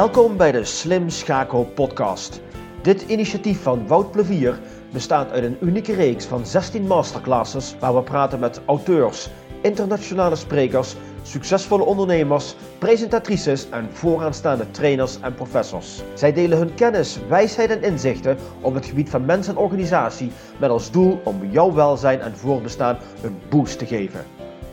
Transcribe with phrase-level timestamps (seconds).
[0.00, 2.40] Welkom bij de Slim Schakel podcast.
[2.82, 4.58] Dit initiatief van Wout Plevier
[4.92, 9.28] bestaat uit een unieke reeks van 16 masterclasses waar we praten met auteurs,
[9.62, 16.02] internationale sprekers, succesvolle ondernemers, presentatrices en vooraanstaande trainers en professors.
[16.14, 20.70] Zij delen hun kennis, wijsheid en inzichten op het gebied van mens en organisatie met
[20.70, 24.24] als doel om jouw welzijn en voorbestaan een boost te geven.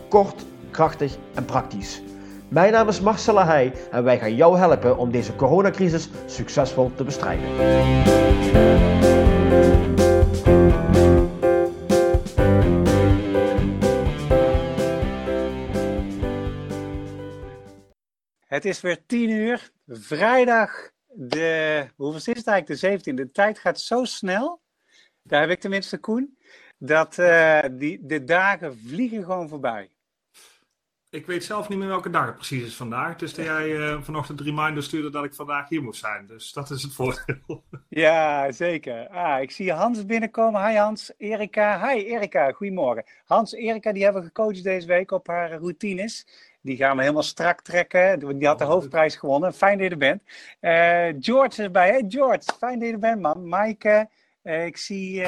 [0.08, 2.02] Kort, krachtig en praktisch.
[2.48, 7.46] Mijn naam is Marcella en wij gaan jou helpen om deze coronacrisis succesvol te bestrijden.
[18.46, 23.58] Het is weer tien uur, vrijdag, de, hoeveel is het eigenlijk, de 17 De tijd
[23.58, 24.60] gaat zo snel,
[25.22, 26.38] daar heb ik tenminste Koen,
[26.78, 29.90] dat uh, die, de dagen vliegen gewoon voorbij.
[31.10, 33.16] Ik weet zelf niet meer welke dag het precies is vandaag.
[33.16, 36.26] Dus dat jij uh, vanochtend reminder stuurde dat ik vandaag hier moest zijn.
[36.26, 37.64] Dus dat is het voordeel.
[37.88, 39.08] Ja, zeker.
[39.08, 40.66] Ah, ik zie Hans binnenkomen.
[40.66, 41.88] Hi Hans, Erika.
[41.88, 43.04] Hi Erika, goedemorgen.
[43.24, 46.26] Hans, Erika, die hebben we gecoacht deze week op haar routines.
[46.60, 48.38] Die gaan we helemaal strak trekken.
[48.38, 49.54] Die had de oh, hoofdprijs gewonnen.
[49.54, 50.22] Fijn dat je er bent.
[50.60, 51.88] Uh, George is erbij.
[51.88, 53.48] Hey George, fijn dat je er bent man.
[53.48, 54.08] Maaike,
[54.42, 55.24] uh, ik zie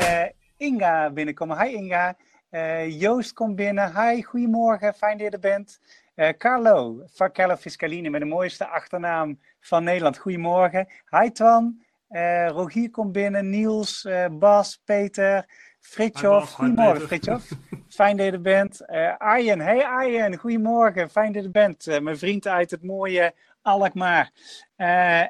[0.56, 1.60] Inga binnenkomen.
[1.60, 2.16] Hi Inga.
[2.50, 3.92] Uh, Joost komt binnen.
[3.96, 4.94] Hi, goedemorgen.
[4.94, 5.80] Fijn dat je er bent.
[6.16, 10.18] Uh, Carlo, Carlo Fiscaline met de mooiste achternaam van Nederland.
[10.18, 10.88] Goedemorgen.
[11.10, 11.82] Hi Twan.
[12.10, 13.50] Uh, Rogier komt binnen.
[13.50, 15.48] Niels, Bas, Peter,
[15.80, 16.52] Fritjof.
[16.52, 17.48] Goedemorgen Fritjof.
[17.88, 18.86] Fijn dat je er bent.
[19.18, 19.60] Arjen.
[19.60, 21.10] Hey Arjen, goedemorgen.
[21.10, 22.02] Fijn dat je er bent.
[22.02, 24.30] mijn vriend uit het mooie Alkmaar.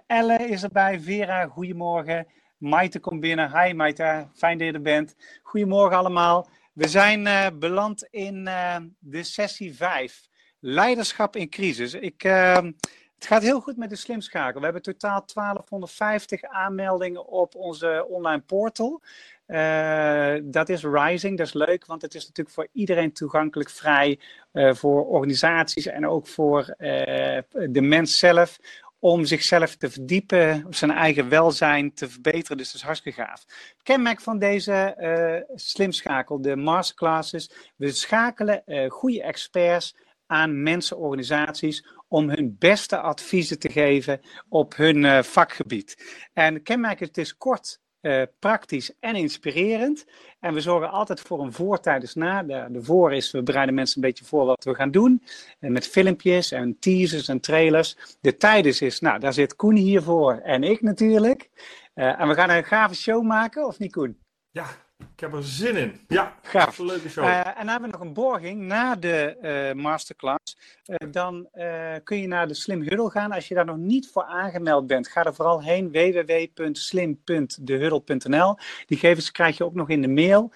[0.06, 1.00] Elle is erbij.
[1.00, 2.26] Vera, goedemorgen.
[2.58, 3.60] Maite komt binnen.
[3.60, 5.16] Hi Maite, fijn dat je er bent.
[5.42, 6.48] Goedemorgen allemaal.
[6.72, 10.28] We zijn uh, beland in uh, de sessie 5.
[10.60, 11.94] Leiderschap in crisis.
[11.94, 12.54] Ik, uh,
[13.14, 14.58] het gaat heel goed met de slimschakel.
[14.58, 19.02] We hebben totaal 1250 aanmeldingen op onze online portal.
[20.42, 24.18] dat is Rising, dat is leuk, want het is natuurlijk voor iedereen toegankelijk vrij.
[24.52, 26.74] voor organisaties en ook voor
[27.68, 28.58] de mens zelf
[29.00, 32.56] om zichzelf te verdiepen, zijn eigen welzijn te verbeteren.
[32.56, 33.44] Dus dat is hartstikke gaaf.
[33.82, 39.96] Kenmerk van deze uh, slimschakel, de masterclasses, we schakelen uh, goede experts
[40.26, 46.18] aan mensen, organisaties, om hun beste adviezen te geven op hun uh, vakgebied.
[46.32, 50.06] En kenmerk is, het is kort, uh, praktisch en inspirerend.
[50.40, 52.42] En we zorgen altijd voor een voor tijdens na.
[52.42, 55.22] De, de, voor is, we bereiden mensen een beetje voor wat we gaan doen.
[55.58, 57.96] En met filmpjes en teasers en trailers.
[58.20, 61.50] De tijdens is, nou, daar zit Koen hiervoor en ik natuurlijk.
[61.94, 64.18] Uh, en we gaan een gave show maken, of niet Koen?
[64.50, 64.66] Ja,
[65.14, 66.00] ik heb er zin in.
[66.08, 66.78] Ja, gaaf.
[66.78, 67.24] Een leuke show.
[67.24, 70.56] Uh, en dan hebben we nog een borging na de uh, masterclass.
[70.86, 71.48] Uh, dan
[72.04, 73.32] kun je naar de Slim Huddle gaan.
[73.32, 75.90] Als je daar nog niet voor aangemeld bent, ga er vooral heen.
[75.90, 78.56] www.slim.dehuddle.nl
[78.86, 80.52] Die gegevens krijg je ook nog in de mail.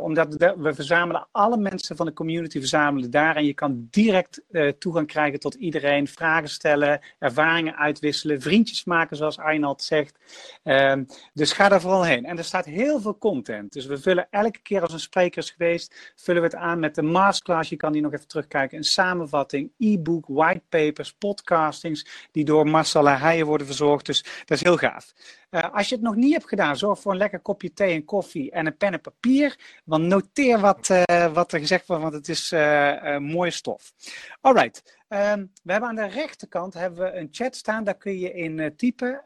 [0.00, 3.36] omdat we verzamelen alle mensen van de community verzamelen daar.
[3.36, 4.42] En je kan direct
[4.78, 6.08] toegang krijgen tot iedereen.
[6.08, 10.18] Vragen stellen, ervaringen uitwisselen, vriendjes maken zoals Arnold zegt.
[10.62, 12.24] Ehm, dus ga daar vooral heen.
[12.24, 13.59] En er staat heel veel content.
[13.68, 16.94] Dus we vullen elke keer als een spreker is geweest, vullen we het aan met
[16.94, 17.70] de masterclass.
[17.70, 18.78] Je kan die nog even terugkijken.
[18.78, 24.06] Een samenvatting, e-book, whitepapers, podcastings, die door Marcella Heijen worden verzorgd.
[24.06, 25.12] Dus dat is heel gaaf.
[25.50, 28.04] Uh, als je het nog niet hebt gedaan, zorg voor een lekker kopje thee en
[28.04, 29.58] koffie en een pen en papier.
[29.84, 33.92] Want noteer wat, uh, wat er gezegd wordt, want het is uh, mooie stof.
[34.40, 34.98] Alright.
[35.08, 38.76] Um, we hebben aan de rechterkant hebben we een chat staan, daar kun je in
[38.76, 39.22] typen.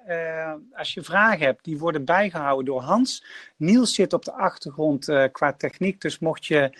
[0.72, 3.24] als je vragen hebt, die worden bijgehouden door Hans.
[3.56, 6.78] Niels zit op de achtergrond qua techniek, dus mocht je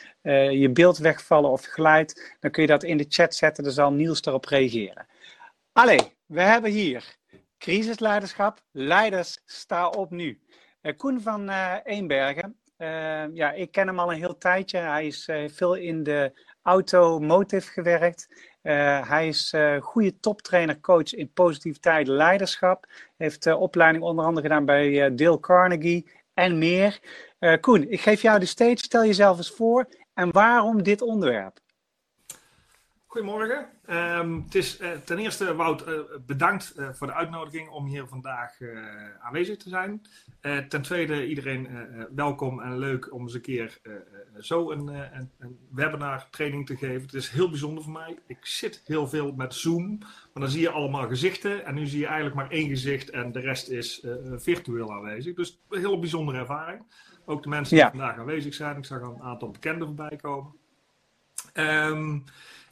[0.51, 3.93] je beeld wegvallen of geluid, dan kun je dat in de chat zetten, dan zal
[3.93, 5.07] Niels daarop reageren.
[5.73, 7.17] Allee, we hebben hier
[7.65, 10.41] Crisisleiderschap, leiders, sta op nu.
[10.83, 14.79] Uh, Koen van uh, Eenbergen, uh, ja, ik ken hem al een heel tijdje.
[14.79, 16.33] Hij is veel in de
[16.63, 18.29] automotive gewerkt.
[19.09, 22.87] hij is goede toptrainer, coach in positiviteit, leiderschap.
[23.17, 27.01] Heeft opleiding onder andere gedaan bij Dale Carnegie en meer.
[27.61, 28.77] Koen, ik geef jou de stage.
[28.77, 31.59] Stel jezelf eens voor en waarom dit onderwerp?
[33.15, 33.67] Goedemorgen.
[33.91, 38.07] Um, het is uh, ten eerste, Wout, uh, bedankt uh, voor de uitnodiging om hier
[38.07, 38.53] vandaag
[39.21, 40.03] aanwezig te zijn.
[40.69, 41.69] ten tweede, iedereen
[42.15, 43.81] welkom en leuk om eens een keer
[44.39, 47.03] zo een, een, een, webinar training te geven.
[47.03, 48.19] Het is heel bijzonder voor mij.
[48.27, 51.65] Ik zit heel veel met Zoom, maar dan zie je allemaal gezichten.
[51.65, 54.07] En nu zie je eigenlijk maar één gezicht en de rest is
[54.37, 55.35] virtueel aanwezig.
[55.35, 56.83] Dus een heel bijzondere ervaring.
[57.25, 58.77] Ook de mensen die vandaag aanwezig zijn.
[58.77, 60.55] Ik zag een aantal bekenden voorbij komen.
[61.55, 62.25] Um,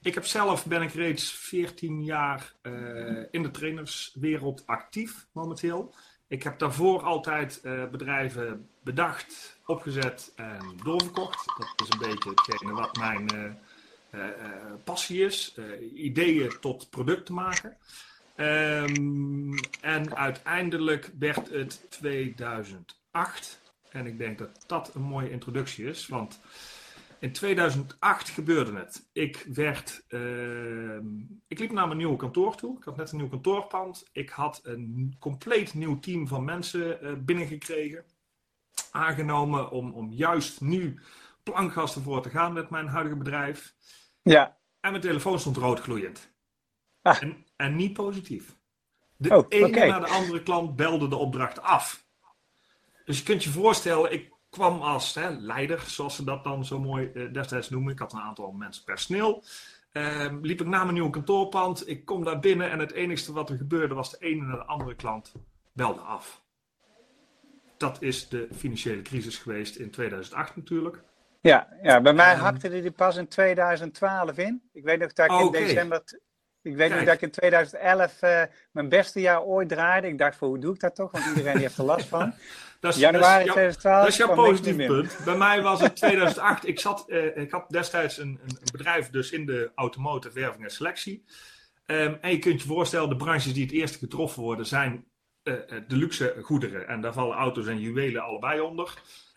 [0.02, 5.94] Ik heb zelf, ben ik reeds 14 jaar uh, in de trainerswereld actief momenteel.
[6.28, 11.46] Ik heb daarvoor altijd uh, bedrijven bedacht, opgezet en doorverkocht.
[11.46, 13.56] Dat is een beetje hetgene wat mijn
[14.14, 14.22] uh,
[14.84, 15.58] passie is.
[15.94, 17.76] ideeën tot producten maken.
[18.36, 23.60] Um, en uiteindelijk werd het 2008.
[23.90, 26.06] En ik denk dat dat een mooie introductie is.
[26.08, 26.40] Want
[27.22, 29.08] in 2008 gebeurde het.
[29.12, 30.04] Ik werd.
[30.08, 30.96] Uh,
[31.46, 32.76] ik liep naar mijn nieuwe kantoor toe.
[32.76, 34.08] Ik had net een nieuw kantoorpand.
[34.12, 38.04] Ik had een compleet nieuw team van mensen uh, binnengekregen.
[38.90, 41.00] Aangenomen om, om juist nu
[41.42, 43.74] plankgasten voor te gaan met mijn huidige bedrijf.
[44.22, 44.58] Ja.
[44.80, 46.34] En mijn telefoon stond roodgloeiend.
[47.02, 47.22] Ah.
[47.22, 48.56] En, en niet positief.
[49.16, 49.88] De oh, ene okay.
[49.88, 52.06] na de andere klant belde de opdracht af.
[53.04, 56.78] Dus je kunt je voorstellen, ik kwam als hè, leider, zoals ze dat dan zo
[56.78, 57.92] mooi uh, destijds noemen.
[57.92, 59.42] Ik had een aantal mensen personeel.
[59.92, 61.88] Uh, liep ik naar mijn nieuwe kantoorpand.
[61.88, 64.64] Ik kom daar binnen en het enige wat er gebeurde was de ene na de
[64.64, 65.32] andere klant
[65.72, 66.42] belde af.
[67.76, 71.02] Dat is de financiële crisis geweest in 2008 natuurlijk.
[71.40, 74.62] Ja, ja bij mij hakte die pas in 2012 in.
[74.72, 75.64] Ik weet nog dat ik in okay.
[75.64, 76.02] december
[76.62, 80.06] ik weet nog dat ik in 2011 uh, mijn beste jaar ooit draaide.
[80.06, 81.10] Ik dacht, voor hoe doe ik dat toch?
[81.10, 82.34] Want iedereen heeft er last van.
[82.80, 83.98] dat is, Januari dat is, 2012.
[83.98, 85.18] Dat is jouw positief punt.
[85.24, 86.66] Bij mij was het 2008.
[86.66, 90.70] ik, zat, uh, ik had destijds een, een, bedrijf dus in de automotive werving en
[90.70, 91.24] selectie.
[91.86, 95.04] Um, en je kunt je voorstellen, de branches die het eerst getroffen worden zijn
[95.44, 95.54] uh,
[95.88, 96.88] de luxe goederen.
[96.88, 98.94] En daar vallen auto's en juwelen allebei onder.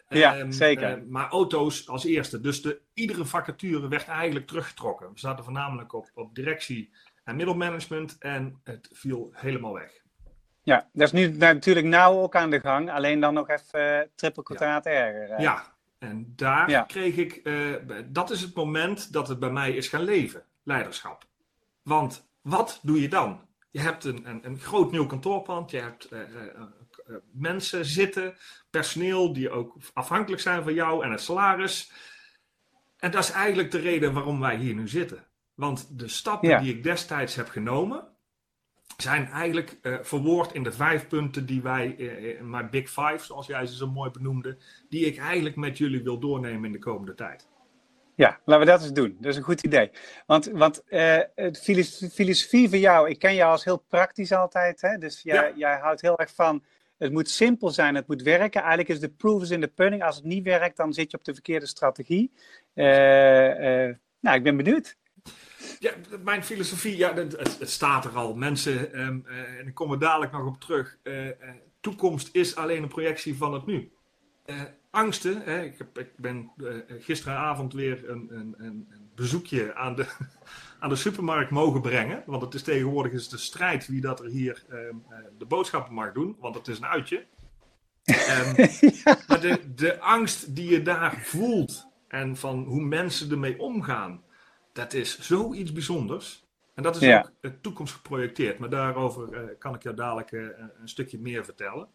[0.09, 1.03] Ja, um, zeker.
[1.07, 2.39] maar auto's als eerste.
[2.39, 5.13] Dus de, iedere vacature werd eigenlijk teruggetrokken.
[5.13, 6.91] We zaten voornamelijk op, op directie
[7.25, 10.03] en middelmanagement en het viel helemaal weg.
[10.61, 13.99] Ja, dat is nu natuurlijk nauw ook aan de gang, alleen dan nog even uh,
[14.15, 14.91] triple kwadraat ja.
[14.91, 15.31] erger.
[15.31, 15.39] Uh.
[15.39, 16.81] Ja, en daar ja.
[16.81, 17.75] kreeg ik, uh,
[18.05, 21.25] dat is het moment dat het bij mij is gaan leven, leiderschap.
[21.81, 23.47] Want wat doe je dan?
[23.71, 26.19] Je hebt een, een, een groot nieuw kantoorpand, je hebt uh,
[27.31, 28.37] mensen zitten,
[28.69, 31.91] personeel die ook afhankelijk zijn van jou en het salaris.
[32.97, 35.27] En dat is eigenlijk de reden waarom wij hier nu zitten.
[35.55, 36.59] Want de stappen ja.
[36.59, 38.07] die ik destijds heb genomen,
[38.97, 43.19] zijn eigenlijk uh, verwoord in de vijf punten die wij, uh, in mijn Big Five,
[43.19, 44.57] zoals jij ze zo mooi benoemde,
[44.89, 47.47] die ik eigenlijk met jullie wil doornemen in de komende tijd.
[48.15, 49.17] Ja, laten we dat eens doen.
[49.19, 49.91] Dat is een goed idee.
[50.25, 51.19] Want, want uh,
[52.11, 54.81] filosofie van jou, ik ken jou als heel praktisch altijd.
[54.81, 54.97] Hè?
[54.97, 55.53] Dus jij, ja.
[55.55, 56.63] jij houdt heel erg van,
[56.97, 58.61] het moet simpel zijn, het moet werken.
[58.61, 60.03] Eigenlijk is de proof is in the pudding.
[60.03, 62.31] Als het niet werkt, dan zit je op de verkeerde strategie.
[62.73, 64.95] nou, ik ben benieuwd.
[65.79, 65.91] Ja,
[66.23, 68.35] mijn filosofie, ja, het, het staat er al.
[68.35, 70.97] Mensen, um, uh, en ik kom er dadelijk nog op terug.
[71.03, 71.31] Uh, uh,
[71.79, 73.91] toekomst is alleen een projectie van het nu.
[74.91, 76.51] angsten, hè, ik, heb, ik ben
[76.99, 80.05] gisteravond weer een, een, een, bezoekje aan de,
[80.79, 82.23] aan de supermarkt mogen brengen.
[82.25, 84.95] Want het is tegenwoordig is de strijd wie dat er hier ehm,
[85.37, 86.35] de boodschappen mag doen.
[86.39, 87.25] Want het is een uitje.
[88.05, 88.55] Um,
[89.03, 89.17] ja.
[89.27, 94.23] Maar de, de angst die je daar voelt en van hoe mensen ermee omgaan
[94.75, 96.43] dat is zoiets bijzonders.
[96.73, 97.19] En dat is ja.
[97.19, 98.59] ook de toekomst geprojecteerd.
[98.59, 100.47] Maar daarover uh, kan ik jou dadelijk uh,
[100.81, 101.87] een stukje meer vertellen.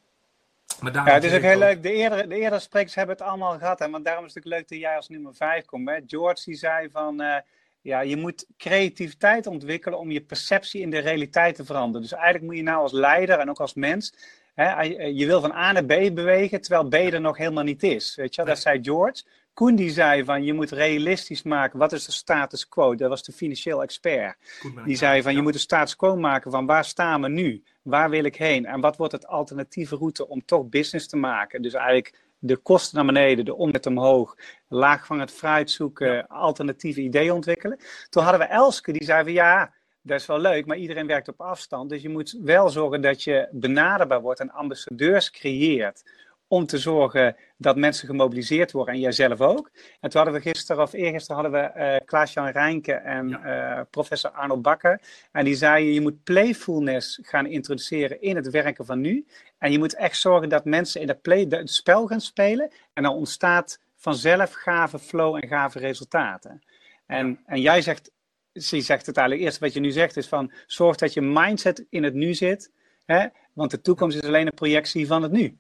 [0.81, 1.59] Maar ja, het is ook heel ook...
[1.59, 1.83] leuk.
[1.83, 3.79] De eerdere, de eerdere sprekers hebben het allemaal gehad.
[3.79, 3.91] Hè?
[3.91, 5.89] Want daarom is het ook leuk dat jij als nummer 5 komt.
[5.89, 5.99] Hè?
[6.07, 7.23] George die zei van...
[7.23, 7.37] Uh,
[7.81, 12.03] ja, je moet creativiteit ontwikkelen om je perceptie in de realiteit te veranderen.
[12.03, 14.15] Dus eigenlijk moet je nou als leider en ook als mens...
[14.55, 18.15] Hè, je wil van A naar B bewegen, terwijl B er nog helemaal niet is.
[18.15, 18.45] Weet je?
[18.45, 19.23] Dat zei George.
[19.55, 22.95] Koen die zei van je moet realistisch maken, wat is de status quo?
[22.95, 24.37] Dat was de financieel expert.
[24.85, 27.63] Die zei van je moet de status quo maken van waar staan we nu?
[27.83, 28.67] Waar wil ik heen?
[28.67, 31.63] En wat wordt het alternatieve route om toch business te maken?
[31.63, 34.37] Dus eigenlijk de kosten naar beneden, de omzet omhoog,
[34.69, 36.25] laag van het fruit zoeken, ja.
[36.29, 37.79] alternatieve ideeën ontwikkelen.
[38.09, 41.29] Toen hadden we Elske die zei van ja, dat is wel leuk, maar iedereen werkt
[41.29, 41.91] op afstand.
[41.91, 46.03] Dus je moet wel zorgen dat je benaderbaar wordt en ambassadeurs creëert
[46.51, 49.71] om te zorgen dat mensen gemobiliseerd worden en jijzelf ook.
[50.01, 53.79] En toen hadden we gisteren of eergisteren hadden we uh, Klaas-Jan Rijnke en ja.
[53.79, 55.01] uh, professor Arnold Bakker.
[55.33, 59.27] En die zeiden je moet playfulness gaan introduceren in het werken van nu.
[59.59, 62.71] En je moet echt zorgen dat mensen in het, play, het spel gaan spelen.
[62.93, 66.63] En dan ontstaat vanzelf gave flow en gave resultaten.
[67.07, 67.37] En, ja.
[67.47, 68.11] en jij zegt,
[68.53, 71.87] je zegt het eigenlijk eerst wat je nu zegt is van zorg dat je mindset
[71.91, 72.71] in het nu zit.
[73.05, 73.27] Hè?
[73.53, 75.59] Want de toekomst is alleen een projectie van het nu.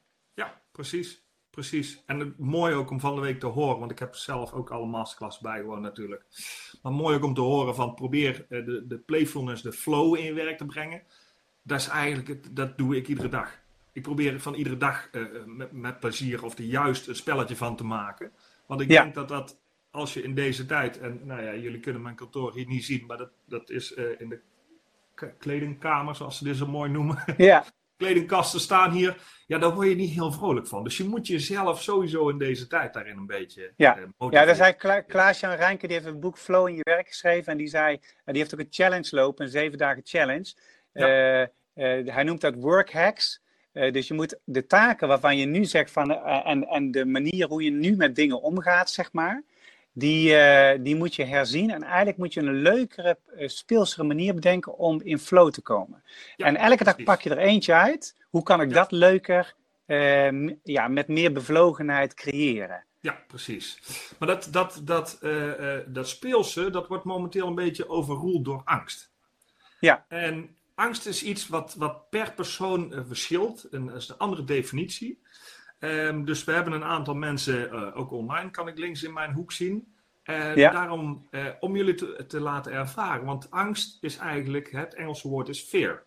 [0.80, 2.02] Precies, precies.
[2.06, 4.70] En het, mooi ook om van de week te horen, want ik heb zelf ook
[4.70, 6.24] al een masterclass bijgewoond natuurlijk.
[6.82, 10.32] Maar mooi ook om te horen van probeer de, de playfulness, de flow in je
[10.32, 11.02] werk te brengen.
[11.62, 13.58] Dat is eigenlijk, het, dat doe ik iedere dag.
[13.92, 17.76] Ik probeer van iedere dag uh, met, met plezier of er juist een spelletje van
[17.76, 18.32] te maken.
[18.66, 19.02] Want ik ja.
[19.02, 19.58] denk dat dat
[19.90, 23.06] als je in deze tijd, en nou ja, jullie kunnen mijn kantoor hier niet zien,
[23.06, 24.40] maar dat, dat is in de
[25.38, 27.24] kledingkamer, zoals ze dit zo mooi noemen.
[27.36, 27.64] Ja.
[28.00, 29.16] Kledingkasten staan hier.
[29.46, 30.84] Ja, daar word je niet heel vrolijk van.
[30.84, 33.72] Dus je moet jezelf sowieso in deze tijd daarin een beetje.
[33.76, 36.82] Ja, uh, ja daar zei Kla Klaas-Jan Rijnke, die heeft een boek Flow in je
[36.82, 37.52] werk geschreven.
[37.52, 40.54] En die zei, die heeft ook een challenge lopen, een zeven dagen challenge.
[40.92, 41.40] Ja.
[41.40, 43.42] Uh, hij noemt dat work hacks.
[43.72, 47.62] dus je moet de taken waarvan je nu zegt van, en, en de manier hoe
[47.62, 49.44] je nu met dingen omgaat, zeg maar
[50.00, 51.70] die, uh, die moet je herzien.
[51.70, 56.02] En eigenlijk moet je een leukere, uh, speelsere manier bedenken om in flow te komen.
[56.36, 58.16] Ja, en elke dag pak je er eentje uit.
[58.28, 58.74] Hoe kan ik ja.
[58.74, 59.54] dat leuker,
[59.86, 62.84] uh, ja, met meer bevlogenheid creëren?
[63.00, 63.78] Ja, precies.
[64.18, 65.18] Maar dat, dat, dat,
[65.86, 69.10] dat speelse, dat wordt momenteel een beetje overroeld door angst.
[69.80, 70.04] Ja.
[70.08, 73.64] En angst is iets wat, wat per persoon verschilt.
[73.70, 75.20] En dat is een andere definitie.
[75.80, 79.32] Um, dus we hebben een aantal mensen, uh, ook online kan ik links in mijn
[79.32, 79.94] hoek zien.
[80.22, 80.70] En ja.
[80.70, 85.48] daarom, uh, om jullie te, te, laten ervaren, want angst is eigenlijk, het Engelse woord
[85.48, 86.02] is fear.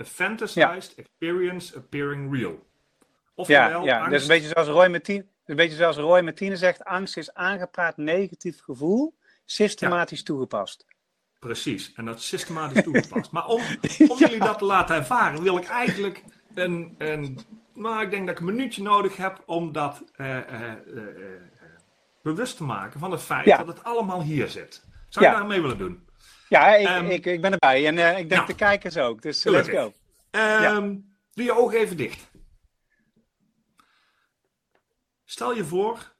[0.00, 1.02] A fantasized ja.
[1.02, 2.66] experience appearing real.
[3.34, 3.96] Oftewel, ja, ja.
[3.96, 4.10] Angst...
[4.10, 7.96] dus een beetje zoals Roy Martine, een beetje zoals Roy Martine zegt, angst is aangepraat
[7.96, 10.86] negatief gevoel, systematisch toegepast.
[11.38, 13.30] Precies, en dat systematisch toegepast.
[13.30, 13.62] Maar om,
[14.08, 16.22] om jullie dat te laten ervaren, wil ik eigenlijk
[16.54, 17.38] een, een
[17.76, 20.42] maar ik denk dat ik een minuutje nodig heb om dat uh, uh,
[20.94, 21.02] uh,
[22.22, 23.56] bewust te maken van het feit ja.
[23.56, 24.84] dat het allemaal hier zit.
[25.08, 25.38] Zou je ja.
[25.38, 26.08] daarmee willen doen?
[26.48, 27.86] Ja, ik, um, ik, ik ben erbij.
[27.86, 29.22] En ik denk nou, de kijkers ook.
[29.22, 29.84] Dus let's go.
[29.84, 29.92] Um,
[30.30, 30.80] ja.
[31.32, 32.30] Doe je ogen even dicht.
[35.24, 36.14] Stel je voor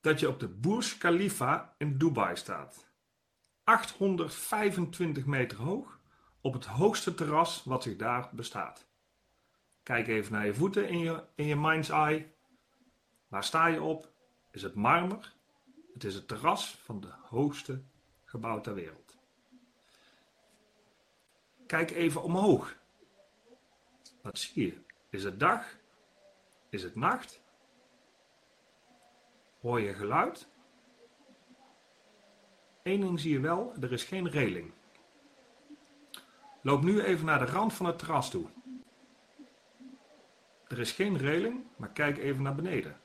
[0.00, 2.92] dat je op de Burj Khalifa in Dubai staat.
[3.64, 5.98] 825 meter hoog
[6.40, 8.83] op het hoogste terras wat zich daar bestaat.
[9.84, 12.32] Kijk even naar je voeten in je, in je mind's eye.
[13.28, 14.12] Waar sta je op?
[14.50, 15.32] Is het marmer?
[15.92, 17.82] Het is het terras van de hoogste
[18.24, 19.16] gebouw ter wereld.
[21.66, 22.76] Kijk even omhoog.
[24.22, 24.82] Wat zie je?
[25.10, 25.76] Is het dag?
[26.68, 27.40] Is het nacht?
[29.60, 30.48] Hoor je geluid?
[32.82, 34.72] Eén ding zie je wel, er is geen reling.
[36.62, 38.53] Loop nu even naar de rand van het terras toe.
[40.74, 43.00] Er is geen reling, maar kijk even naar beneden.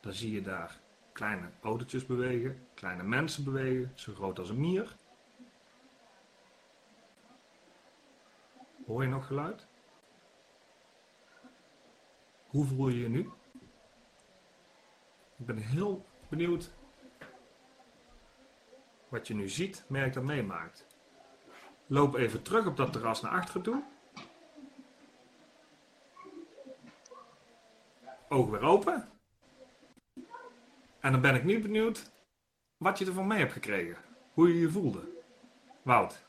[0.00, 0.80] Dan zie je daar
[1.12, 4.96] kleine autootjes bewegen, kleine mensen bewegen, zo groot als een mier.
[8.86, 9.66] Hoor je nog geluid?
[12.46, 13.30] Hoe voel je je nu?
[15.36, 16.70] Ik ben heel benieuwd
[19.08, 20.86] wat je nu ziet, merkt en meemaakt.
[21.86, 23.93] Loop even terug op dat terras naar achteren toe.
[28.34, 29.08] Ogen weer open.
[31.00, 32.10] En dan ben ik nu benieuwd
[32.76, 33.96] wat je ervan mee hebt gekregen.
[34.32, 35.00] Hoe je je voelde.
[35.82, 36.24] Wout.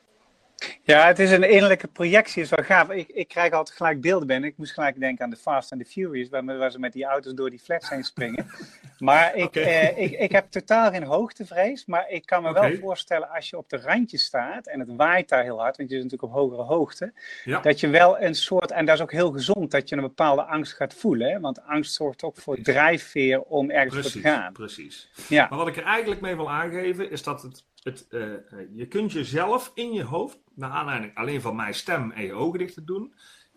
[0.83, 2.41] Ja, het is een innerlijke projectie.
[2.41, 2.89] is wel gaaf.
[2.89, 4.49] Ik, ik krijg altijd gelijk beelden binnen.
[4.49, 7.05] Ik moest gelijk denken aan de Fast and the Furious, waar, waar ze met die
[7.05, 8.47] auto's door die flats heen springen.
[8.97, 11.85] Maar ik, eh, ik, ik heb totaal geen hoogtevrees.
[11.85, 12.69] Maar ik kan me okay.
[12.69, 15.89] wel voorstellen, als je op de randje staat en het waait daar heel hard, want
[15.89, 17.59] je zit natuurlijk op hogere hoogte, ja.
[17.59, 20.43] dat je wel een soort, en dat is ook heel gezond, dat je een bepaalde
[20.43, 21.31] angst gaat voelen.
[21.31, 21.39] Hè?
[21.39, 24.53] Want angst zorgt ook voor drijfveer om ergens precies, voor te gaan.
[24.53, 25.09] Precies.
[25.29, 25.47] Ja.
[25.49, 28.33] Maar wat ik er eigenlijk mee wil aangeven, is dat het het, uh,
[28.73, 32.59] je kunt jezelf in je hoofd, naar aanleiding alleen van mijn stem en je ogen
[32.59, 33.13] dicht te doen,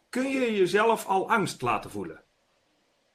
[0.09, 2.23] kun je jezelf al angst laten voelen.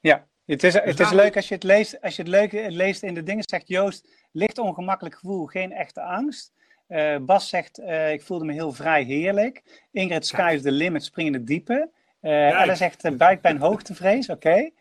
[0.00, 3.02] Ja, het is, het is leuk als je het leest, als je het leuk leest
[3.02, 6.52] in de dingen, zegt Joost, licht ongemakkelijk gevoel, geen echte angst.
[6.88, 9.62] Uh, Bas zegt, uh, ik voelde me heel vrij heerlijk.
[9.92, 11.90] Ingrid, sky is the limit, spring in het diepe.
[12.22, 14.48] Uh, Ella zegt, buikpijn, hoogtevrees, oké.
[14.48, 14.72] Okay.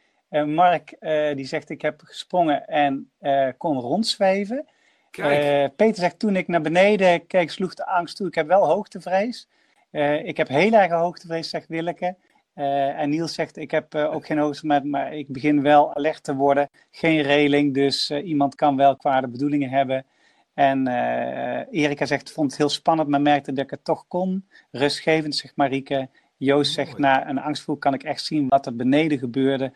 [0.45, 0.95] Mark,
[1.35, 3.11] die zegt, ik heb gesprongen en
[3.57, 4.65] kon rondzweven.
[5.75, 8.27] Peter zegt, toen ik naar beneden keek, sloeg de angst toe.
[8.27, 9.47] Ik heb wel hoogtevrees.
[10.23, 12.15] Ik heb heel erg hoogtevrees, zegt Willeke.
[12.55, 16.35] Uh, en Niels zegt, ik heb ook geen hoogtevrees, maar ik begin wel alert te
[16.35, 16.69] worden.
[16.91, 20.05] Geen reling, dus iemand kan wel kwade bedoelingen hebben.
[20.53, 20.87] En
[21.71, 24.47] Erika zegt, vond het heel spannend, maar merkte dat ik het toch kon.
[24.71, 26.09] Rustgevend, zegt Marieke.
[26.37, 29.73] Joost zegt, na een angstvoel kan ik echt zien wat er beneden gebeurde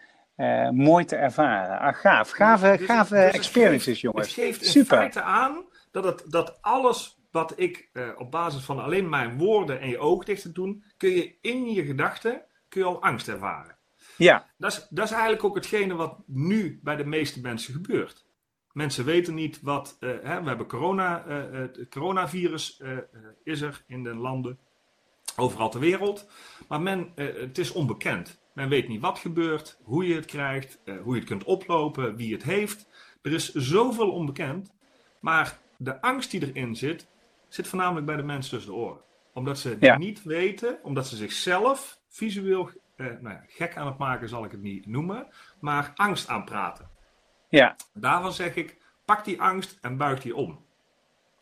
[0.71, 1.79] mooi te ervaren.
[1.79, 2.29] Ah, gaaf.
[2.29, 4.27] Gave, dus, gave dus experiences, geeft, jongens.
[4.27, 4.97] Het geeft in Super.
[4.97, 9.89] feite aan dat, het, dat alles wat ik op basis van alleen mijn woorden en
[9.89, 13.75] je oog dicht te doen, kun je in je gedachten kun je al angst ervaren.
[14.17, 14.45] Ja.
[14.57, 18.25] Dat is, dat is eigenlijk ook hetgene wat nu bij de meeste mensen gebeurt.
[18.71, 19.97] Mensen weten niet wat.
[19.99, 22.81] Uh, hè, we hebben corona, het coronavirus
[23.43, 24.59] is er in de landen,
[25.35, 26.27] overal ter wereld.
[26.67, 28.39] Maar men, het is onbekend.
[28.53, 32.33] Men weet niet wat gebeurt, hoe je het krijgt, hoe je het kunt oplopen, wie
[32.33, 32.87] het heeft.
[33.21, 34.73] Er is zoveel onbekend,
[35.19, 37.07] maar de angst die erin zit,
[37.47, 39.01] zit voornamelijk bij de mensen tussen de oren.
[39.33, 39.97] Omdat ze Ja.
[39.97, 44.51] niet weten, omdat ze zichzelf visueel eh, nou ja, gek aan het maken, zal ik
[44.51, 45.27] het niet noemen,
[45.59, 46.89] maar angst aanpraten.
[47.49, 50.65] Ja, Daarvan zeg ik, pak die angst en buig die om.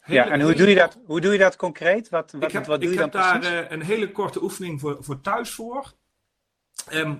[0.05, 0.29] ja.
[0.29, 2.09] En hoe doe je dat, hoe doe je dat concreet?
[2.09, 3.65] Wat, wat, ik heb, wat doe ik je dan heb daar precies?
[3.65, 5.93] eh, een hele korte oefening voor, voor thuis voor.
[6.85, 7.11] Eh,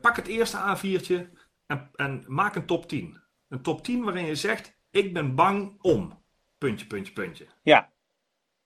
[0.00, 3.22] pak het eerste A4'tje en, en maak een top 10.
[3.48, 6.22] Een top 10 waarin je zegt, ik ben bang om.
[6.58, 7.46] Puntje, puntje, puntje.
[7.62, 7.92] Ja,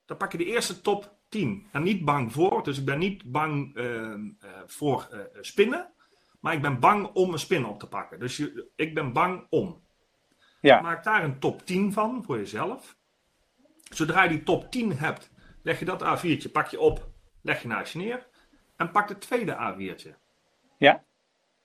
[0.04, 1.66] Dan pak je de eerste top 10.
[1.73, 5.92] En niet bang voor, dus ik ben niet bang ehm, eh, voor eh, spinnen.
[6.40, 8.18] Maar ik ben bang om een spin op te pakken.
[8.18, 9.82] Dus je, ik ben bang om.
[10.61, 12.97] ja, Maak daar een top 10 van voor jezelf.
[13.90, 15.30] Zodra je die top 10 hebt,
[15.62, 17.08] leg je dat A4'tje, pak je op,
[17.42, 18.28] leg je naast je neer.
[18.76, 20.14] En pak het tweede A4'tje.
[20.78, 21.04] ja,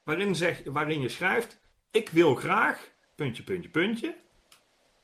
[0.03, 4.15] Waarin, zeg, waarin je schrijft, ik wil graag, puntje, puntje, puntje.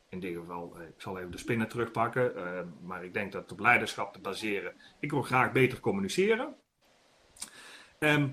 [0.10, 3.51] In dit geval, eh, ik zal even de spinnen terugpakken, eh, maar ik denk dat
[3.51, 4.74] op leiderschap te baseren.
[5.00, 6.56] Ik wil graag beter communiceren.
[8.00, 8.30] Ehm,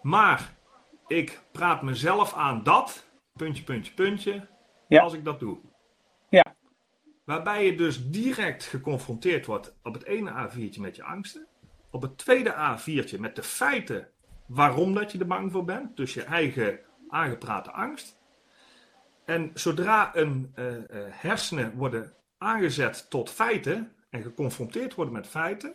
[0.00, 0.54] maar
[1.06, 4.46] ik praat mezelf aan dat, puntje, puntje, puntje,
[4.88, 5.02] Ja.
[5.02, 5.58] als ik dat doe.
[6.28, 6.54] Ja.
[7.24, 11.46] Waarbij je dus direct geconfronteerd wordt op het ene A4'tje met je angsten.
[11.90, 14.08] Op het tweede A4'tje met de feiten
[14.46, 15.96] waarom dat je er bang voor bent.
[15.96, 18.20] Dus je eigen aangeprate angst.
[19.32, 25.72] En zodra een eh, eh, hersenen worden aangezet tot feiten en geconfronteerd worden met feiten,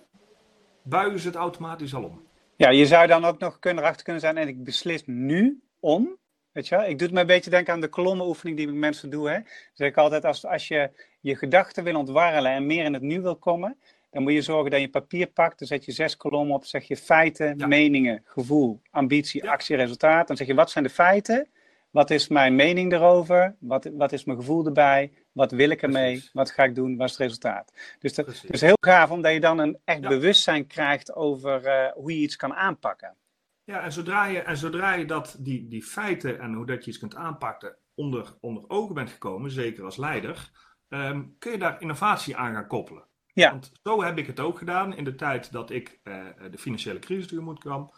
[0.83, 2.21] buigen ze het automatisch al om.
[2.55, 6.17] ja, je zou dan ook nog kunnen, erachter kunnen zijn en ik beslis nu om.
[6.51, 6.85] Weet je wel?
[6.85, 9.27] Ik doe het me een beetje denken aan de kolommenoefening die ik met mensen doe.
[9.29, 9.33] Hè?
[9.33, 13.01] Dan zeg ik altijd, als, als je je gedachten wil ontwarrelen en meer in het
[13.03, 13.77] nu wil komen,
[14.11, 15.59] dan moet je zorgen dat je papier pakt.
[15.59, 17.67] Dan zet je zes kolommen op, zeg je feiten, Ja.
[17.67, 19.51] meningen, gevoel, ambitie, Ja.
[19.51, 20.27] actie, resultaat.
[20.27, 21.47] Dan zeg je, wat zijn de feiten?
[21.91, 23.55] Wat is mijn mening erover?
[23.59, 25.13] Wat, wat is mijn gevoel erbij?
[25.31, 26.11] Wat wil ik ermee?
[26.11, 26.31] Precies.
[26.33, 26.97] Wat ga ik doen?
[26.97, 27.73] Wat is het resultaat?
[27.99, 30.07] Dus dat is heel gaaf, omdat je dan een echt Ja.
[30.09, 33.15] bewustzijn krijgt over eh, hoe je iets kan aanpakken.
[33.63, 36.89] Ja, en zodra je, en zodra je dat, die, die feiten en hoe dat je
[36.89, 40.49] iets kunt aanpakken onder, onder ogen bent gekomen, zeker als leider,
[40.89, 43.03] ehm, kun je daar innovatie aan gaan koppelen.
[43.33, 43.51] Ja.
[43.51, 46.99] Want zo heb ik het ook gedaan in de tijd dat ik eh, de financiële
[46.99, 47.91] crisis tegemoet kwam.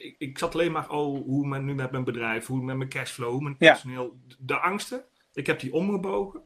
[0.00, 2.88] Ik, ik zat alleen maar, oh, hoe men nu met mijn bedrijf, hoe met mijn
[2.88, 3.70] cashflow, hoe mijn Ja.
[3.70, 5.04] personeel, de angsten.
[5.34, 6.40] Ik heb die omgebogen.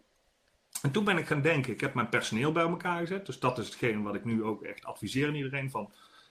[0.83, 3.27] En toen ben ik gaan denken, ik heb mijn personeel bij elkaar gezet.
[3.27, 5.71] Dus dat is hetgeen wat ik nu ook echt adviseer aan iedereen.
[5.71, 5.91] Van,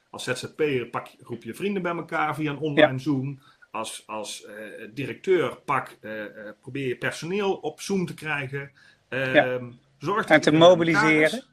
[0.10, 3.40] als ZZP'er pak, roep je vrienden bij elkaar via een online Zoom.
[3.72, 4.56] Als, als eh,
[4.94, 8.72] directeur pak, eh, eh, probeer je personeel op Zoom te krijgen.
[9.10, 9.60] Ehm, Ja.
[9.98, 11.22] Zorg dat En te mobiliseren.
[11.22, 11.48] is.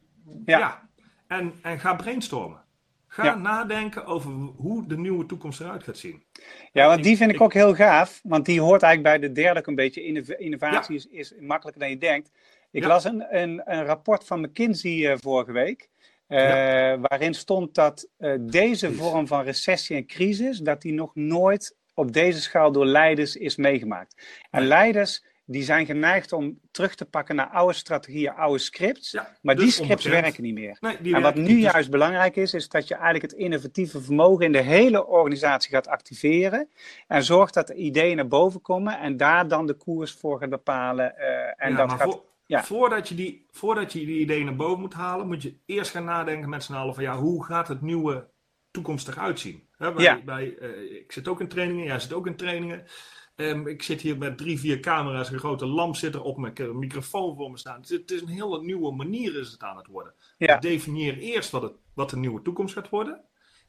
[0.47, 0.59] Ja.
[0.59, 0.89] Ja.
[1.27, 2.62] En, en ga brainstormen.
[3.13, 3.35] Ga Ja.
[3.35, 6.23] nadenken over hoe de nieuwe toekomst eruit gaat zien.
[6.73, 8.21] Ja, want die vind ik ik- ook heel gaaf.
[8.23, 10.03] Want die hoort eigenlijk bij de derde ook een beetje.
[10.05, 12.31] Innov- Innovatie is, is makkelijker dan je denkt.
[12.71, 12.89] Ik Ja.
[12.89, 15.89] las een, een, een rapport van McKinsey eh, vorige week.
[16.27, 16.39] eh,
[17.01, 22.13] Waarin stond dat eh, deze vorm van recessie en crisis, dat die nog nooit op
[22.13, 24.27] deze schaal door leiders is meegemaakt.
[24.51, 29.11] En leiders die zijn geneigd om terug te pakken naar oude strategieën, oude scripts.
[29.11, 30.23] Ja, Maar dus die scripts onbekend.
[30.25, 30.77] werken niet meer.
[30.81, 31.47] Nee, En wat nu.
[31.47, 35.71] Dus- juist belangrijk is, is dat je eigenlijk het innovatieve vermogen in de hele organisatie
[35.71, 36.69] gaat activeren.
[37.07, 40.51] En zorgt dat de ideeën naar boven komen en daar dan de koers voor gaat
[40.51, 41.17] bepalen.
[41.17, 42.13] eh, en Ja, dat maar gaat.
[42.13, 42.65] voor- ja.
[42.65, 46.05] voordat, je die, voordat je die ideeën naar boven moet halen, moet je eerst gaan
[46.05, 48.29] nadenken met z'n allen van ja, hoe gaat het nieuwe
[48.71, 49.69] toekomst eruit zien?
[49.77, 50.21] Hè, wij, Ja.
[50.25, 52.85] wij, eh, ik zit ook in trainingen, jij zit ook in trainingen.
[53.37, 56.79] Ehm, ik zit hier met drie, vier camera's, een grote lamp zit erop, met een
[56.79, 57.81] microfoon voor me staan.
[57.81, 60.15] Het is, het is een hele nieuwe manier is het aan het worden.
[60.39, 60.59] Ja.
[60.59, 63.21] Definieer eerst wat, het, wat de nieuwe toekomst gaat worden.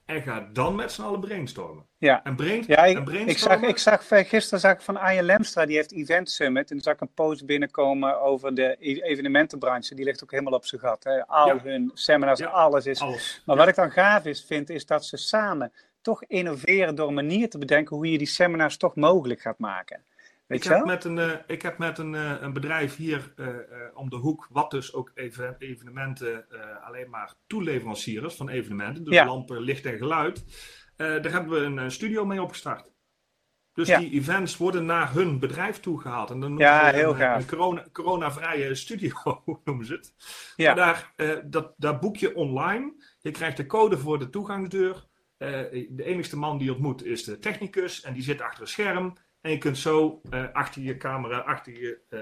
[0.05, 1.85] En ga dan met z'n allen brainstormen.
[1.97, 2.23] Ja.
[2.23, 3.69] En, brain, Ja, en ik, ik, zag, brainstormen.
[3.69, 6.61] ik zag gisteren zag ik van Arjen Lemstra, die heeft Event Summit.
[6.69, 9.95] En toen zag ik een post binnenkomen over de e- evenementenbranche.
[9.95, 11.03] Die ligt ook helemaal op zijn gat.
[11.03, 11.27] Hè.
[11.27, 11.59] Al Ja.
[11.63, 12.47] hun seminars, Ja.
[12.47, 13.41] alles is alles.
[13.45, 15.71] Maar wat ik dan gaaf is, vind, is dat ze samen
[16.03, 20.03] toch innoveren door een manier te bedenken hoe je die seminars toch mogelijk gaat maken.
[20.47, 20.87] Weet Ik je heb wel?
[20.93, 23.47] met een, eh, ik heb met een, eh, een bedrijf hier eh,
[23.93, 26.45] om de hoek, wat dus ook even, evenementen,
[26.83, 29.25] alleen maar toeleverancier is van evenementen, dus Ja.
[29.25, 30.43] lampen, licht en geluid.
[30.95, 32.91] daar hebben we een, studio mee opgestart.
[33.73, 33.97] Dus Ja.
[33.99, 36.29] die events worden naar hun bedrijf toe gehaald.
[36.29, 37.41] En dan noemen Ja, ze heel een, gaaf.
[37.41, 40.13] een corona, coronavrije studio, noemen ze het.
[40.55, 40.73] Ja.
[40.75, 42.93] Maar daar, dat, daar boek je online.
[43.19, 45.05] Je krijgt de code voor de toegangsdeur.
[45.43, 48.01] Eh, de enigste man die je ontmoet is de technicus.
[48.01, 49.13] En die zit achter een scherm.
[49.41, 52.19] En je kunt zo eh, achter je camera, achter je eh,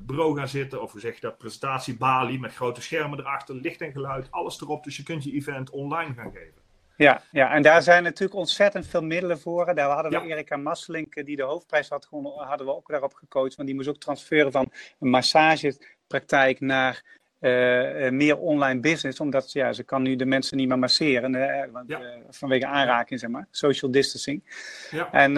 [0.00, 0.82] bureau gaan zitten.
[0.82, 1.38] Of hoe zeg je dat?
[1.38, 3.54] Presentatiebalie met grote schermen erachter.
[3.54, 4.84] Licht en geluid, alles erop.
[4.84, 6.68] Dus je kunt je event online gaan geven.
[6.96, 9.74] Ja, ja, en daar zijn natuurlijk ontzettend veel middelen voor.
[9.74, 10.34] Daar hadden we Ja.
[10.34, 13.54] Erika Masselink, die de hoofdprijs had gewonnen, hadden we ook daarop gecoacht.
[13.56, 19.20] Want die moest ook transferen van een massagepraktijk naar eh, eh, meer online business.
[19.20, 21.34] Omdat ja, ze kan nu de mensen niet meer masseren.
[21.34, 22.00] eh, want, Ja.
[22.30, 23.46] vanwege aanraking, zeg maar.
[23.50, 24.44] Social distancing.
[24.90, 25.32] Ja, En,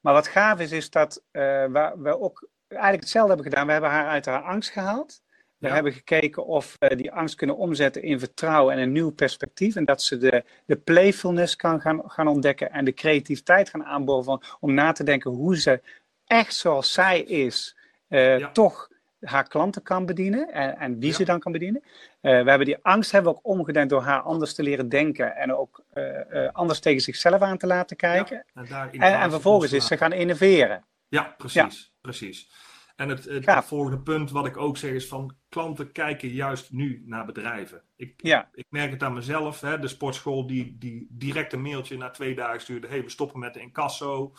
[0.00, 3.66] maar wat gaaf is, is dat we, we ook eigenlijk hetzelfde hebben gedaan.
[3.66, 5.20] We hebben haar uit haar angst gehaald.
[5.58, 5.74] We Ja.
[5.74, 9.76] hebben gekeken of we die angst kunnen omzetten in vertrouwen en een nieuw perspectief.
[9.76, 14.24] En dat ze de, de playfulness kan gaan, gaan ontdekken en de creativiteit gaan aanboren
[14.24, 15.80] van, om na te denken hoe ze
[16.26, 17.76] echt zoals zij is,
[18.08, 18.50] Ja.
[18.50, 18.88] toch
[19.20, 21.14] haar klanten kan bedienen en, en wie Ja.
[21.14, 21.82] ze dan kan bedienen.
[22.20, 25.36] Eh, we hebben die angst hebben we ook omgedend door haar anders te leren denken
[25.36, 28.44] en ook eh, eh, anders tegen zichzelf aan te laten kijken.
[28.68, 30.84] Ja, en, En, vervolgens is ze gaan innoveren.
[31.08, 31.92] Ja, precies.
[32.00, 32.50] precies.
[32.96, 37.02] En het, het, volgende punt wat ik ook zeg is van klanten kijken juist nu
[37.06, 37.82] naar bedrijven.
[37.96, 38.48] Ik, Ja.
[38.52, 39.60] ik merk het aan mezelf.
[39.60, 42.88] Hè, de sportschool die, die direct een mailtje na twee dagen stuurde.
[42.88, 44.32] hey, we stoppen met de incasso.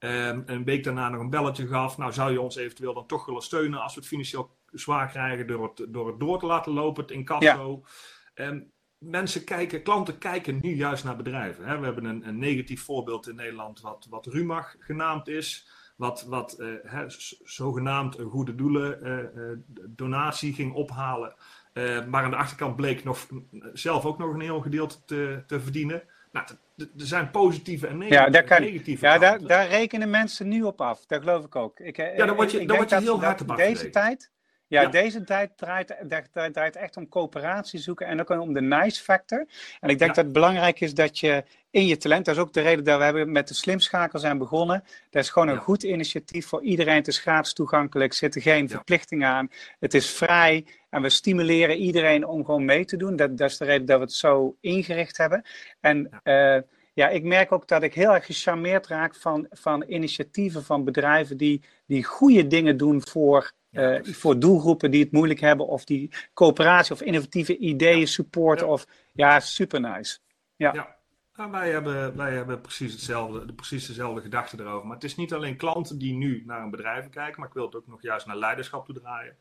[0.00, 1.98] Ehm, een week daarna nog een belletje gaf.
[1.98, 5.46] Nou, zou je ons eventueel dan toch willen steunen als we het financieel zwaar krijgen
[5.46, 7.84] door het, door het door te laten lopen, het incasso.
[8.34, 8.60] Ehm,
[8.98, 11.64] mensen kijken, klanten kijken nu juist naar bedrijven.
[11.64, 11.78] Hè.
[11.78, 15.68] We hebben een, een negatief voorbeeld in Nederland wat, wat Rumach genaamd is.
[15.96, 17.02] Wat, wat eh,
[17.44, 19.58] zogenaamd een goede doelen eh, eh,
[19.88, 21.34] donatie ging ophalen.
[21.72, 23.26] Eh, maar aan de achterkant bleek nog,
[23.72, 26.02] zelf ook nog een heel gedeelte te, te verdienen.
[26.32, 26.46] Nou,
[26.80, 30.62] er zijn positieve en negatieve, Ja, daar kan- negatieve Ja, daar, daar rekenen mensen nu
[30.62, 31.06] op af.
[31.06, 31.80] Dat geloof ik ook.
[31.80, 34.30] Ik, eh, Ja, dan word je- dan word je heel hard op Deze tijd,
[34.70, 34.88] ja, Ja.
[34.88, 39.38] deze tijd draait, draait, draait echt om coöperatie zoeken en ook om de nice factor.
[39.80, 40.06] En ik denk Ja.
[40.06, 42.98] dat het belangrijk is dat je in je talent, dat is ook de reden dat
[42.98, 44.84] we hebben met de slimschakel zijn begonnen.
[45.10, 45.60] Dat is gewoon een Ja.
[45.60, 46.94] goed initiatief voor iedereen.
[46.94, 48.68] Het is gratis toegankelijk, er zitten geen Ja.
[48.68, 49.48] verplichtingen aan.
[49.78, 53.16] Het is vrij en we stimuleren iedereen om gewoon mee te doen.
[53.16, 55.44] Dat, dat is de reden dat we het zo ingericht hebben.
[55.80, 56.62] En ja.
[56.94, 61.36] ja, ik merk ook dat ik heel erg gecharmeerd raak van, van initiatieven van bedrijven
[61.36, 66.12] die, die goede dingen doen voor, Eh, voor doelgroepen die het moeilijk hebben, of die
[66.34, 68.66] coöperatie of innovatieve ideeën supporten.
[68.66, 68.72] Ja.
[68.72, 70.18] Of, ja, super nice.
[70.56, 70.72] Ja.
[70.72, 70.98] Ja.
[71.34, 74.86] Nou, wij, hebben, wij hebben precies, hetzelfde, de, precies dezelfde gedachten erover.
[74.86, 77.64] Maar het is niet alleen klanten die nu naar een bedrijf kijken, maar ik wil
[77.64, 79.36] het ook nog juist naar leiderschap toe draaien.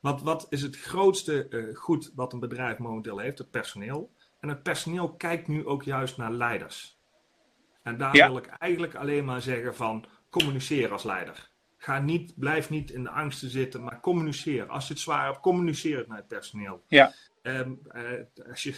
[0.00, 3.38] Want wat is het grootste eh, goed wat een bedrijf momenteel heeft?
[3.38, 4.12] Het personeel.
[4.40, 6.98] En het personeel kijkt nu ook juist naar leiders.
[7.82, 11.50] En daar wil ik eigenlijk alleen maar zeggen van communiceer als leider.
[11.86, 14.66] Ga niet, blijf niet in de angsten zitten, maar communiceer.
[14.66, 16.82] Als je het zwaar hebt, communiceer het naar het personeel.
[16.88, 17.12] Ja.
[17.42, 18.02] Ehm, eh,
[18.50, 18.74] als je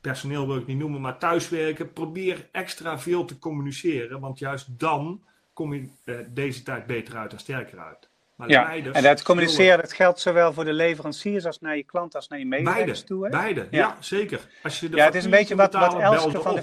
[0.00, 5.24] personeel wil ik niet noemen, maar thuiswerken, probeer extra veel te communiceren, want juist dan
[5.52, 8.08] kom je eh, deze tijd beter uit en sterker uit.
[8.36, 11.84] Maar Ja, leiders en dat communiceren, dat geldt zowel voor de leveranciers als naar je
[11.84, 13.24] klant als naar je medewerkers toe.
[13.24, 13.30] Hè?
[13.30, 13.60] beide.
[13.70, 13.78] Ja.
[13.78, 13.96] Ja.
[14.00, 14.40] zeker.
[14.62, 16.62] Als je de Ja, het is een beetje wat, wat Elske van de,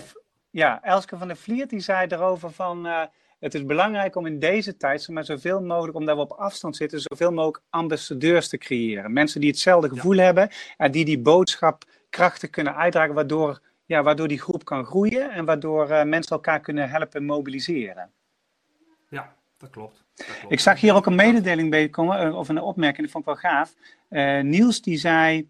[0.49, 2.85] ja, Elske van der Vliert die zei erover van...
[2.85, 3.01] eh,
[3.39, 6.99] het is belangrijk om in deze tijd, maar zoveel mogelijk, omdat we op afstand zitten,
[7.01, 9.13] zoveel mogelijk ambassadeurs te creëren.
[9.13, 14.27] Mensen die hetzelfde gevoel hebben en die die boodschap krachtig kunnen uitdragen, waardoor, ja, waardoor
[14.27, 18.11] die groep kan groeien en waardoor eh, mensen elkaar kunnen helpen mobiliseren.
[19.09, 20.03] Ja, dat klopt.
[20.15, 20.51] dat klopt.
[20.51, 23.41] Ik zag hier ook een mededeling bij komen, eh, of een opmerking, dat vond ik
[23.41, 23.73] wel gaaf.
[24.09, 25.49] Eh, Niels die zei,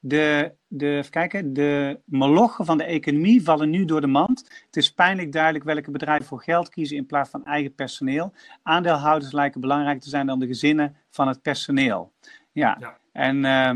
[0.00, 4.62] de, de, even kijken, de molochen van de economie vallen nu door de mand.
[4.66, 8.32] Het is pijnlijk duidelijk welke bedrijven voor geld kiezen in plaats van eigen personeel.
[8.62, 12.12] Aandeelhouders lijken belangrijker te zijn dan de gezinnen van het personeel.
[12.52, 12.98] Ja, Ja.
[13.12, 13.70] en eh,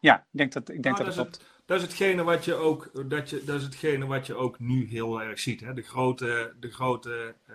[0.00, 1.50] ja, ik denk dat, ik denk Nou, dat dat, het is klopt.
[1.51, 4.58] het, dat is hetgene wat je ook, dat je, dat is hetgene wat je ook
[4.58, 5.60] nu heel erg ziet.
[5.60, 5.74] Hè?
[5.74, 7.54] De grote, de grote eh,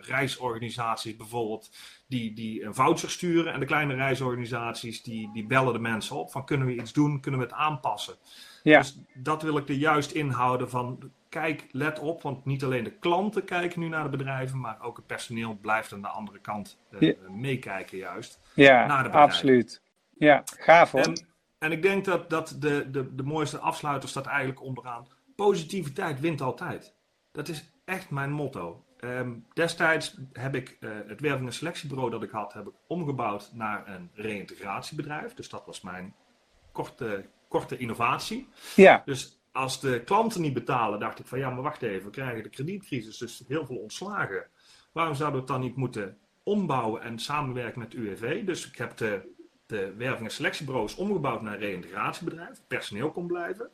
[0.00, 1.70] reisorganisaties bijvoorbeeld,
[2.06, 3.52] die, die een voucher sturen.
[3.52, 7.20] En de kleine reisorganisaties, die, die bellen de mensen op van kunnen we iets doen,
[7.20, 8.14] kunnen we het aanpassen.
[8.62, 12.84] Ja, Dus dat wil ik er juist inhouden van, kijk, let op, want niet alleen
[12.84, 16.38] de klanten kijken nu naar de bedrijven, maar ook het personeel blijft aan de andere
[16.38, 17.14] kant eh, Ja.
[17.30, 18.40] meekijken juist.
[18.54, 19.20] ja naar de bedrijven.
[19.20, 19.82] absoluut.
[20.18, 21.00] Ja, gaaf hoor.
[21.00, 21.26] En,
[21.62, 25.06] en ik denk dat, dat de, de, de mooiste afsluiter staat eigenlijk onderaan.
[25.36, 26.94] Positiviteit wint altijd.
[27.32, 28.84] Dat is echt mijn motto.
[28.98, 33.50] Ehm, destijds heb ik eh, het werving- en selectiebureau dat ik had, heb ik omgebouwd
[33.52, 35.34] naar een reïntegratiebedrijf.
[35.34, 36.14] Dus dat was mijn
[36.72, 38.48] korte, korte innovatie.
[38.76, 42.10] ja, Dus als de klanten niet betalen, dacht ik van ja, maar wacht even, we
[42.10, 44.46] krijgen de kredietcrisis, dus heel veel ontslagen.
[44.92, 48.44] Waarom zouden we het dan niet moeten ombouwen en samenwerken met UWV?
[48.44, 49.31] Dus ik heb de,
[49.72, 52.60] de werving- en selectiebureaus omgebouwd naar een reïntegratiebedrijf.
[52.66, 53.70] Personeel kon blijven.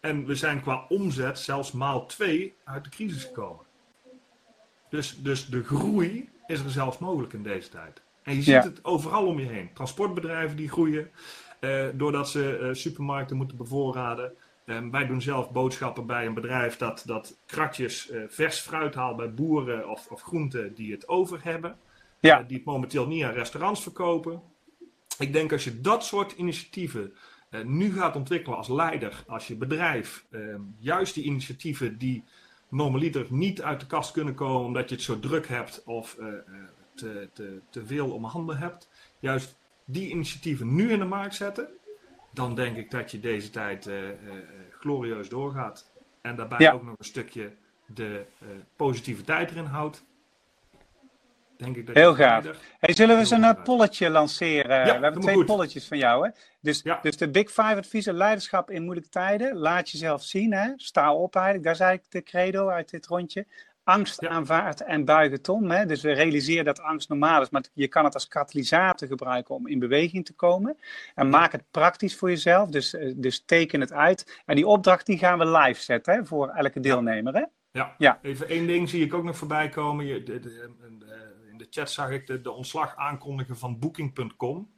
[0.00, 3.64] En we zijn qua omzet zelfs maal 2 uit de crisis gekomen.
[4.88, 8.02] Dus, dus de groei is er zelfs mogelijk in deze tijd.
[8.22, 8.62] En je ziet Ja.
[8.62, 9.70] het overal om je heen.
[9.72, 11.10] Transportbedrijven die groeien,
[11.60, 14.32] eh, doordat ze eh, supermarkten moeten bevoorraden.
[14.66, 19.16] Ehm, wij doen zelf boodschappen bij een bedrijf dat, dat kratjes eh, vers fruit haalt
[19.16, 21.78] bij boeren of, of groenten die het over hebben.
[22.20, 22.40] Ja.
[22.40, 24.42] Eh, die het momenteel niet aan restaurants verkopen.
[25.18, 27.14] Ik denk als je dat soort initiatieven
[27.50, 32.24] eh, nu gaat ontwikkelen als leider, als je bedrijf, ehm, juist die initiatieven die
[32.68, 36.26] normaliter niet uit de kast kunnen komen omdat je het zo druk hebt of eh,
[36.26, 36.34] eh,
[36.94, 41.68] te, te, te veel om handen hebt, juist die initiatieven nu in de markt zetten,
[42.30, 43.90] dan denk ik dat je deze tijd
[44.70, 45.92] glorieus doorgaat.
[46.20, 46.72] En daarbij Ja.
[46.72, 47.52] ook nog een stukje
[47.86, 48.24] de
[48.76, 50.04] positiviteit erin houdt.
[51.56, 52.44] Denk ik dat Heel gaaf.
[52.78, 53.38] Hey, zullen we goed.
[53.38, 54.84] uh, polletje lanceren?
[54.84, 55.46] we hebben twee goed.
[55.46, 56.24] polletjes van jou.
[56.26, 56.30] Hè?
[56.60, 56.98] Dus, Ja.
[57.02, 59.56] dus de Big Five adviezen, leiderschap in moeilijke tijden.
[59.56, 60.52] Laat jezelf zien.
[60.52, 60.68] Hè?
[60.76, 61.64] Sta op eigenlijk.
[61.64, 63.46] Daar is eigenlijk de credo uit dit rondje.
[63.84, 64.28] Angst Ja.
[64.28, 65.70] aanvaard en buigen tom.
[65.70, 65.86] Hè?
[65.86, 67.50] Dus we realiseren dat angst normaal is.
[67.50, 70.78] Maar je kan het als katalysator gebruiken om in beweging te komen.
[71.14, 72.68] En maak het praktisch voor jezelf.
[72.68, 74.40] Dus, eh, dus teken het uit.
[74.46, 76.24] En die opdracht die gaan we live zetten hè?
[76.24, 77.34] voor elke deelnemer.
[77.34, 77.44] Hè?
[77.70, 77.94] Ja.
[77.98, 78.18] Ja.
[78.22, 80.06] even één ding zie ik ook nog voorbij komen.
[80.06, 81.02] Je, de, de- de- in
[81.70, 84.74] de chat zag ik de, de ontslag aankondigen van Booking.com.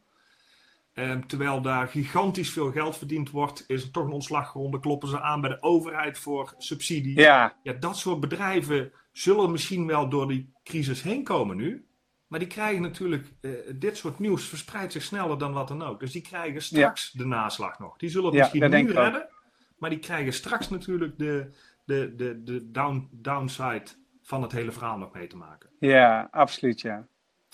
[0.92, 4.80] Ehm, terwijl daar gigantisch veel geld verdiend wordt, is er toch een ontslagronde.
[4.80, 7.20] Kloppen ze aan bij de overheid voor subsidie.
[7.20, 11.86] Ja, Ja, dat soort bedrijven zullen misschien wel door die crisis heen komen nu.
[12.26, 16.00] Maar die krijgen natuurlijk, eh, dit soort nieuws verspreidt zich sneller dan wat dan ook.
[16.00, 17.96] Dus die krijgen straks de naslag nog.
[17.96, 19.04] Die zullen het Ja, misschien nu ook.
[19.04, 19.28] redden.
[19.78, 21.50] Maar die krijgen straks natuurlijk de,
[21.84, 23.84] de, de, de down, downside
[24.28, 25.70] van het hele verhaal nog mee te maken.
[25.78, 27.06] Ja, absoluut, ja.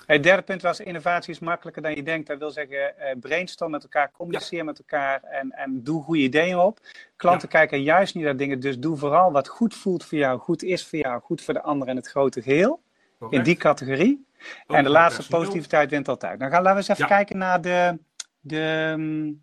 [0.06, 2.26] Het derde punt was, innovatie is makkelijker dan je denkt.
[2.26, 6.58] Dat wil zeggen, eh, brainstorm met elkaar, communiceer met elkaar en, en doe goede ideeën
[6.58, 6.78] op.
[7.16, 10.62] Klanten kijken juist niet naar dingen, dus doe vooral wat goed voelt voor jou, goed
[10.62, 12.82] is voor jou, goed voor de ander en het grote geheel.
[13.30, 14.26] In die categorie.
[14.66, 15.40] Ook en de laatste personeel.
[15.40, 16.38] positiviteit wint altijd.
[16.38, 17.16] Dan gaan laten we eens even Ja.
[17.16, 17.98] kijken naar de,
[18.40, 19.42] de, mm,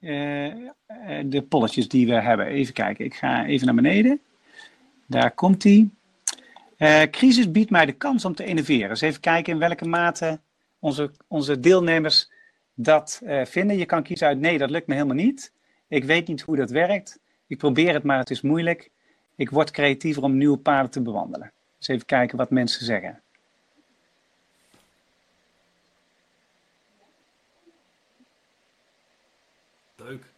[0.00, 2.46] eh, eh, de polletjes die we hebben.
[2.46, 4.20] Even kijken, ik ga even naar beneden.
[5.06, 6.00] Daar komt die.
[6.82, 8.88] Eh, crisis biedt mij de kans om te innoveren.
[8.88, 10.40] Dus even kijken in welke mate
[10.78, 12.30] onze, onze deelnemers
[12.74, 13.78] dat eh, vinden.
[13.78, 15.52] Je kan kiezen uit nee, dat lukt me helemaal niet.
[15.88, 17.20] Ik weet niet hoe dat werkt.
[17.46, 18.90] Ik probeer het, maar het is moeilijk.
[19.36, 21.52] Ik word creatiever om nieuwe paden te bewandelen.
[21.78, 23.22] Dus even kijken wat mensen zeggen.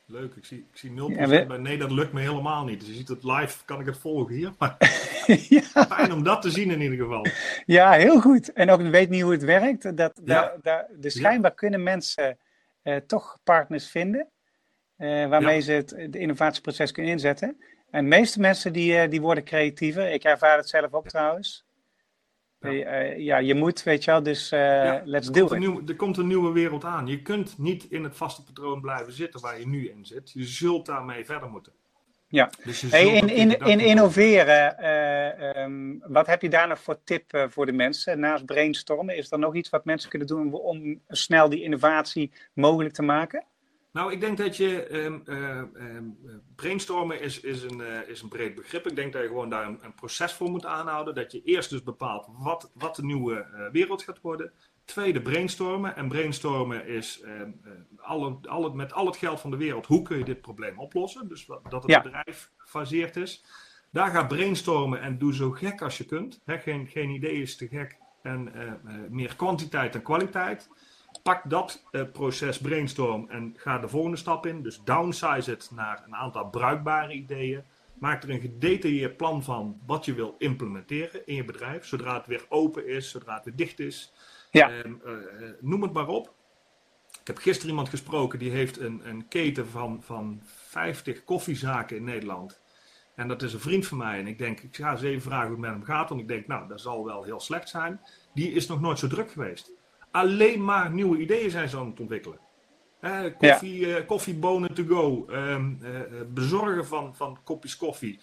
[0.06, 0.34] Leuk.
[0.34, 2.80] Ik zie, ik zie 0% Ja, we- bij nee, dat lukt me helemaal niet.
[2.80, 4.52] Dus je ziet het live, kan ik het volgen hier.
[4.58, 4.76] Maar
[5.48, 7.26] ja, fijn om dat te zien in ieder geval.
[7.66, 8.52] ja, heel goed.
[8.52, 9.82] En ook weet niet hoe het werkt.
[9.82, 10.12] Dat, Ja.
[10.24, 12.38] daar- daar- dus schijnbaar kunnen mensen
[12.82, 14.28] eh, toch partners vinden.
[14.96, 15.60] eh, waarmee Ja.
[15.60, 17.56] ze het, het innovatieproces kunnen inzetten.
[17.90, 20.10] En de meeste mensen die, eh, die worden creatiever.
[20.12, 21.64] Ik ervaar het zelf ook trouwens.
[22.72, 22.84] Ja.
[22.84, 25.58] Eh, ja, je moet, weet je wel, dus Ja, let's do it.
[25.58, 27.06] nieuw, er komt een nieuwe wereld aan.
[27.06, 30.30] Je kunt niet in het vaste patroon blijven zitten waar je nu in zit.
[30.30, 31.72] Je zult daarmee verder moeten.
[32.28, 32.50] Ja.
[32.64, 37.46] Dus Hey, in, in, in innoveren, eh, ehm, wat heb je daar nog voor tip
[37.50, 38.20] voor de mensen?
[38.20, 42.32] Naast brainstormen, is er nog iets wat mensen kunnen doen om, om snel die innovatie
[42.52, 43.44] mogelijk te maken?
[43.94, 46.04] Nou, ik denk dat je ehm, eh, ehm,
[46.54, 48.86] brainstormen is, is, een, eh, is een breed begrip.
[48.86, 51.14] Ik denk dat je gewoon daar een, een proces voor moet aanhouden.
[51.14, 54.52] Dat je eerst dus bepaalt wat, wat de nieuwe eh, wereld gaat worden.
[54.84, 55.96] Tweede, brainstormen.
[55.96, 60.02] En brainstormen is ehm, eh, alle, alle, met al het geld van de wereld, hoe
[60.02, 61.28] kun je dit probleem oplossen?
[61.28, 62.02] Dus wat, dat het Ja.
[62.02, 63.44] bedrijf gefaseerd is.
[63.90, 66.40] Daar ga brainstormen en doe zo gek als je kunt.
[66.44, 67.96] Hè, geen, geen idee is te gek.
[68.22, 68.52] En
[69.10, 70.68] meer kwantiteit dan kwaliteit.
[71.24, 74.62] Pak dat eh, proces brainstorm en ga de volgende stap in.
[74.62, 77.64] Dus downsize het naar een aantal bruikbare ideeën.
[77.98, 81.84] Maak er een gedetailleerd plan van wat je wil implementeren in je bedrijf.
[81.84, 84.12] Zodra het weer open is, zodra het weer dicht is.
[84.50, 84.70] Ja.
[84.70, 85.12] Ehm, eh,
[85.60, 86.34] noem het maar op.
[87.20, 92.04] Ik heb gisteren iemand gesproken die heeft een, een keten van, van 50 koffiezaken in
[92.04, 92.60] Nederland.
[93.14, 94.18] En dat is een vriend van mij.
[94.18, 96.08] En ik denk, ik ga eens even vragen hoe het met hem gaat.
[96.08, 98.00] Want ik denk, nou, dat zal wel heel slecht zijn.
[98.34, 99.72] Die is nog nooit zo druk geweest.
[100.14, 102.38] Alleen maar nieuwe ideeën zijn ze aan het ontwikkelen.
[103.38, 105.26] Koffie, eh, koffiebonen to go.
[105.30, 108.20] ehm, eh, eh, bezorgen van, van kopjes koffie.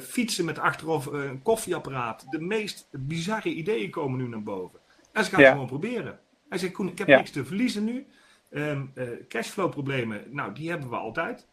[0.00, 2.26] fietsen met achteraf een koffieapparaat.
[2.30, 4.78] De meest bizarre ideeën komen nu naar boven.
[5.12, 5.44] En ze gaan Ja.
[5.46, 6.18] het gewoon proberen.
[6.48, 7.16] Hij zegt, Koen, ik heb Ja.
[7.16, 8.06] niks te verliezen nu.
[8.50, 11.46] Ehm, eh, cashflow problemen, nou, die hebben we altijd.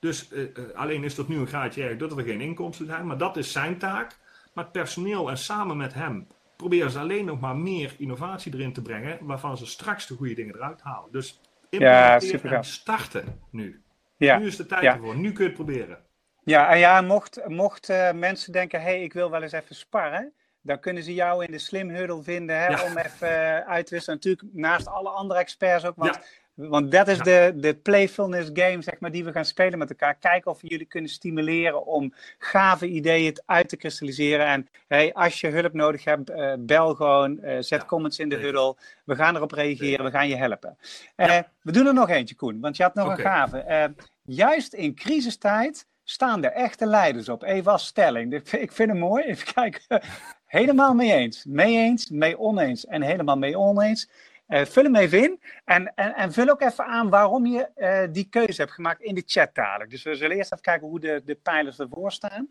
[0.00, 0.30] Dus
[0.74, 3.06] alleen is dat nu een graadje erg dat er geen inkomsten zijn.
[3.06, 4.18] Maar dat is zijn taak.
[4.54, 6.26] Maar het personeel en samen met hem
[6.58, 9.18] proberen ze alleen nog maar meer innovatie erin te brengen.
[9.20, 11.12] Waarvan ze straks de goede dingen eruit halen.
[11.12, 11.40] Dus
[11.70, 13.82] implementeren en starten nu.
[14.16, 14.38] Ja.
[14.38, 14.94] Nu is de tijd Ja.
[14.94, 15.16] ervoor.
[15.16, 15.98] Nu kun je het proberen.
[16.44, 19.74] Ja, en ja, mocht, mocht eh, mensen denken, hé, hey, ik wil wel eens even
[19.74, 22.84] sparren, dan kunnen ze jou in de Slim vinden hè, Ja.
[22.84, 24.16] om even eh, uit te wisselen.
[24.22, 26.22] Natuurlijk naast alle andere experts ook, want Ja.
[26.58, 30.14] Want dat is de, de playfulness game, zeg maar, die we gaan spelen met elkaar.
[30.14, 34.46] Kijken of we jullie kunnen stimuleren om gave ideeën uit te kristalliseren.
[34.46, 38.36] En hey, als je hulp nodig hebt, uh, bel gewoon, uh, zet comments in de
[38.36, 38.76] huddle.
[39.04, 40.76] We gaan erop reageren, we gaan je helpen.
[41.16, 43.16] Uh, we doen er nog eentje, Koen, want je had nog okay.
[43.16, 43.94] een gave.
[44.22, 47.42] juist in crisistijd staan er echte leiders op.
[47.42, 48.34] Even als stelling.
[48.34, 49.24] Ik vind hem mooi.
[49.24, 49.82] Even kijken.
[50.46, 51.44] Helemaal mee eens.
[51.44, 54.08] Mee eens, mee oneens en helemaal mee oneens.
[54.48, 58.12] Uh, vul hem even in en, en, en, vul ook even aan waarom je uh,
[58.12, 59.90] die keuze hebt gemaakt in de chat dadelijk.
[59.90, 62.48] Dus we zullen eerst even kijken hoe de, de pijlers ervoor staan.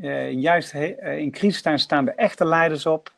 [0.00, 3.14] Uh, juist in crisistijd staan de echte leiders op.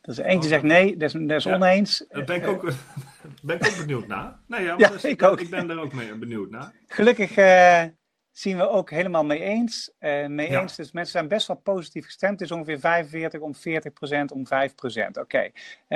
[0.00, 2.04] Dus eentje zegt nee, dat is, dat is ja, oneens.
[2.08, 2.62] Daar ben ik ook,
[3.42, 4.38] ben ik ook benieuwd naar.
[4.46, 5.40] Nee, ja, ja ik, ook.
[5.40, 6.72] ik ben er ook mee benieuwd naar.
[6.86, 7.34] Gelukkig
[8.38, 9.90] zien we ook helemaal mee eens.
[10.00, 10.60] Uh, mee ja.
[10.60, 10.76] eens.
[10.76, 12.40] Dus mensen zijn best wel positief gestemd.
[12.40, 15.16] Het is ongeveer 45 om 40 procent om 5 procent.
[15.16, 15.36] Oké.
[15.36, 15.52] Okay.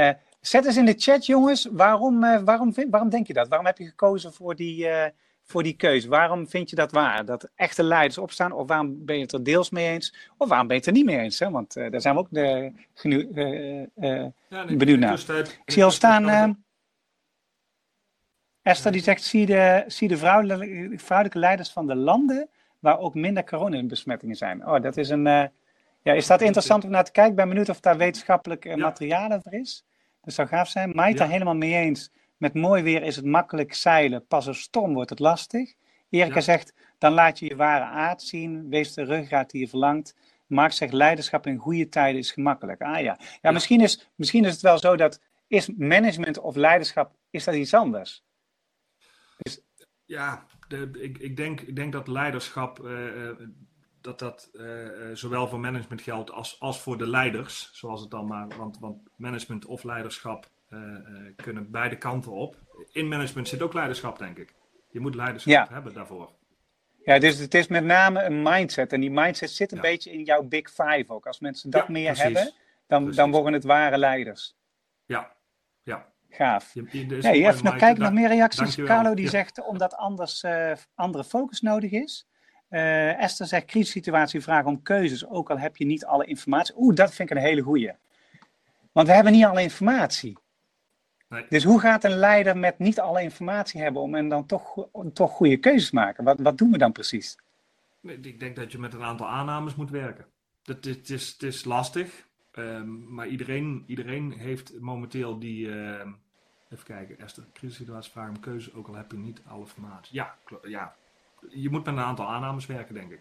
[0.09, 1.69] Uh, zet eens in de chat, jongens.
[1.73, 3.49] Waarom, uh, waarom, waarom denk je dat?
[3.49, 4.89] Waarom heb je gekozen voor die,
[5.43, 6.09] voor die keuze?
[6.09, 7.25] Waarom vind je dat waar?
[7.25, 8.53] Dat echte leiders opstaan?
[8.53, 10.15] Of waarom ben je het er deels mee eens?
[10.37, 11.39] Of waarom ben je het er niet mee eens?
[11.39, 11.51] Hè?
[11.51, 13.29] Want daar zijn we ook de, genu,
[13.95, 15.21] ja, nee, benieuwd naar.
[15.65, 16.65] Ik zie al staan.
[18.63, 22.49] Esther die zegt, zie de, zie de vrouwelijke, vrouwelijke leiders van de landen
[22.79, 24.67] waar ook minder coronabesmettingen zijn.
[24.67, 25.27] Oh, dat is een...
[25.27, 25.45] Uh,
[26.03, 27.33] ja, is dat interessant om naar te kijken?
[27.33, 29.85] Ik ben benieuwd of daar wetenschappelijk uh, materiaal over is.
[30.23, 30.91] Dat zou gaaf zijn.
[30.95, 31.27] Maait ja.
[31.27, 32.11] helemaal mee eens.
[32.37, 34.27] Met mooi weer is het makkelijk zeilen.
[34.27, 35.75] Pas als storm wordt het lastig.
[36.11, 38.69] Erika zegt, dan laat je je ware aard zien.
[38.69, 40.15] Wees de ruggraat die je verlangt.
[40.47, 42.81] Mark zegt, leiderschap in goede tijden is gemakkelijk.
[42.81, 43.01] Ah ja.
[43.01, 43.51] Ja, ja.
[43.51, 45.21] Misschien, is, misschien is het wel zo dat...
[45.47, 48.25] Is management of leiderschap, is dat iets anders?
[50.05, 53.31] Ja, de, ik, ik, denk, ik denk dat leiderschap, uh,
[54.01, 58.27] dat dat uh, zowel voor management geldt als, als voor de leiders, zoals het dan
[58.27, 60.51] maar, want, want management of leiderschap
[61.37, 62.57] kunnen beide kanten op.
[62.93, 64.55] In management zit ook leiderschap, denk ik.
[64.91, 65.69] Je moet leiderschap ja.
[65.71, 66.33] hebben daarvoor.
[67.05, 68.93] Ja, dus het is met name een mindset.
[68.93, 69.83] En die mindset zit een ja.
[69.83, 71.27] beetje in jouw big five ook.
[71.27, 72.23] Als mensen dat ja, meer precies.
[72.23, 72.53] hebben,
[72.87, 74.57] dan, dan worden het ware leiders.
[75.05, 75.37] Ja,
[75.83, 76.12] ja.
[76.35, 76.75] Gaaf.
[76.75, 78.75] Je, je, nee, even nog kijken naar meer reacties.
[78.75, 79.31] Carlo die ja.
[79.31, 82.27] zegt omdat anders uh, andere focus nodig is.
[82.71, 86.75] Uh, Esther zegt crisissituatie vragen om keuzes, ook al heb je niet alle informatie.
[86.79, 87.93] Oeh, dat vind ik een hele goeie.
[88.93, 90.39] Want we hebben niet alle informatie.
[91.29, 91.47] Nee.
[91.49, 95.31] Dus hoe gaat een leider met niet alle informatie hebben om en dan toch, toch
[95.31, 96.25] goede keuzes maken?
[96.25, 97.37] Wat, wat doen we dan precies?
[98.03, 100.27] Ik denk dat je met een aantal aannames moet werken.
[100.63, 106.07] Het, is, het is lastig, um, maar iedereen, iedereen heeft momenteel die, uh,
[106.73, 110.15] Even kijken, Esther, crisissituatie vragen om keuze, ook al heb je niet alle informatie.
[110.15, 110.95] Ja, ja,
[111.49, 113.21] je moet met een aantal aannames werken, denk ik.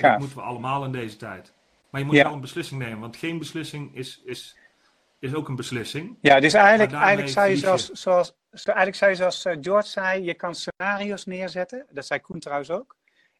[0.00, 1.52] Dat moeten we allemaal in deze tijd.
[1.90, 2.24] Maar je moet ja.
[2.24, 4.56] wel een beslissing nemen, want geen beslissing is, is,
[5.18, 6.16] is ook een beslissing.
[6.20, 10.34] Ja, dus eigenlijk, eigenlijk zou je zoals, zoals, eigenlijk zou je zoals George zei, je
[10.34, 11.86] kan scenario's neerzetten.
[11.90, 12.96] Dat zei Koen trouwens ook.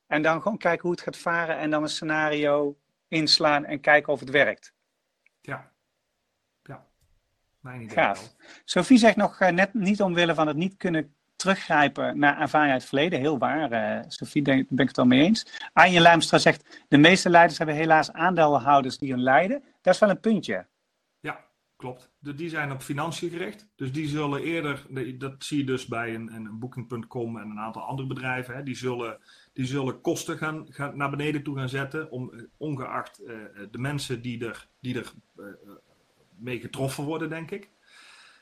[0.06, 2.76] En dan gewoon kijken hoe het gaat varen en dan een scenario
[3.08, 4.71] inslaan en kijken of het werkt.
[5.42, 5.72] Ja.
[7.62, 8.34] Mijn idee Gaaf.
[8.64, 12.80] Sophie zegt nog uh, net niet omwille van het niet kunnen teruggrijpen naar ervaring uit
[12.80, 13.18] het verleden.
[13.18, 15.46] Heel waar, uh, Sophie, daar ben ik het al mee eens.
[15.72, 19.64] Anje Lijmstra zegt, de meeste leiders hebben helaas aandeelhouders die hun leiden.
[19.80, 20.66] Dat is wel een puntje.
[21.20, 21.44] Ja,
[21.76, 22.10] klopt.
[22.18, 23.68] De, die zijn op financiën gericht.
[23.76, 24.86] Dus die zullen eerder,
[25.18, 28.76] dat zie je dus bij een, een Booking.com en een aantal andere bedrijven, hè, die,
[28.76, 29.18] zullen,
[29.52, 33.28] die zullen kosten gaan, gaan, naar beneden toe gaan zetten, om, ongeacht uh,
[33.70, 35.46] de mensen die er, die er uh,
[36.36, 37.70] mee getroffen worden, denk ik.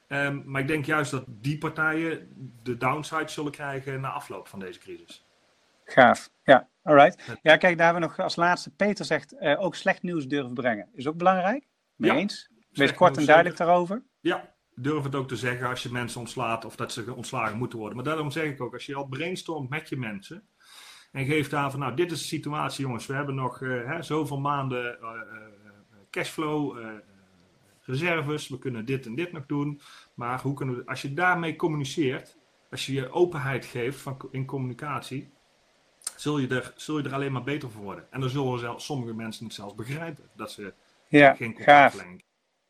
[0.08, 2.28] Um, maar ik denk juist dat die partijen
[2.62, 5.26] de downside zullen krijgen na afloop van deze crisis.
[5.84, 7.38] Gaaf, ja, alright.
[7.42, 10.54] Ja, kijk, daar hebben we nog als laatste, Peter zegt, uh, ook slecht nieuws durven
[10.54, 10.88] brengen.
[10.92, 12.50] Is ook belangrijk, mee ja, eens?
[12.70, 13.72] Wees kort en duidelijk zeker.
[13.72, 14.02] daarover.
[14.20, 17.78] Ja, durf het ook te zeggen als je mensen ontslaat of dat ze ontslagen moeten
[17.78, 17.96] worden.
[17.96, 20.48] Maar daarom zeg ik ook, als je al brainstormt met je mensen
[21.10, 24.02] en geeft aan van, nou, dit is de situatie jongens, we hebben nog uh, hè,
[24.02, 25.08] zoveel maanden uh,
[26.10, 26.78] cashflow,
[27.80, 29.80] reserves, we kunnen dit en dit nog doen.
[30.14, 32.38] Maar hoe kunnen we, als je daarmee communiceert,
[32.70, 35.30] als je je openheid geeft van, in communicatie,
[36.16, 38.06] zul je, er, zul je er alleen maar beter voor worden.
[38.10, 40.74] En dan zullen zelf, sommige mensen het zelfs begrijpen dat ze
[41.08, 42.04] ja, geen gaaf.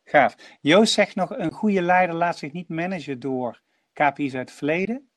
[0.03, 0.35] Gaaf.
[0.61, 3.61] Joost zegt nog, een goede leider laat zich niet managen door
[3.93, 5.10] KPI's uit het verleden.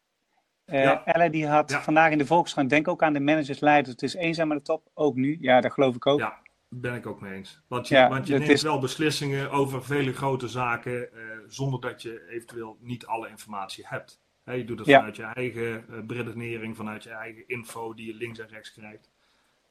[0.67, 1.05] Uh, ja.
[1.05, 1.83] Elle die had ja.
[1.83, 3.91] vandaag in de Volkskrant, denk ook aan de managers, leiders.
[3.91, 5.37] Het is eenzaam aan de top, ook nu.
[5.41, 6.19] Ja, dat geloof ik ook.
[6.19, 6.39] Ja,
[6.69, 7.61] ben ik ook mee eens.
[7.67, 8.62] Want je, ja, want je neemt is...
[8.62, 14.21] wel beslissingen over vele grote zaken uh, zonder dat je eventueel niet alle informatie hebt.
[14.45, 14.97] He, je doet het ja.
[14.97, 19.11] vanuit je eigen uh, beredenering, vanuit je eigen info die je links en rechts krijgt.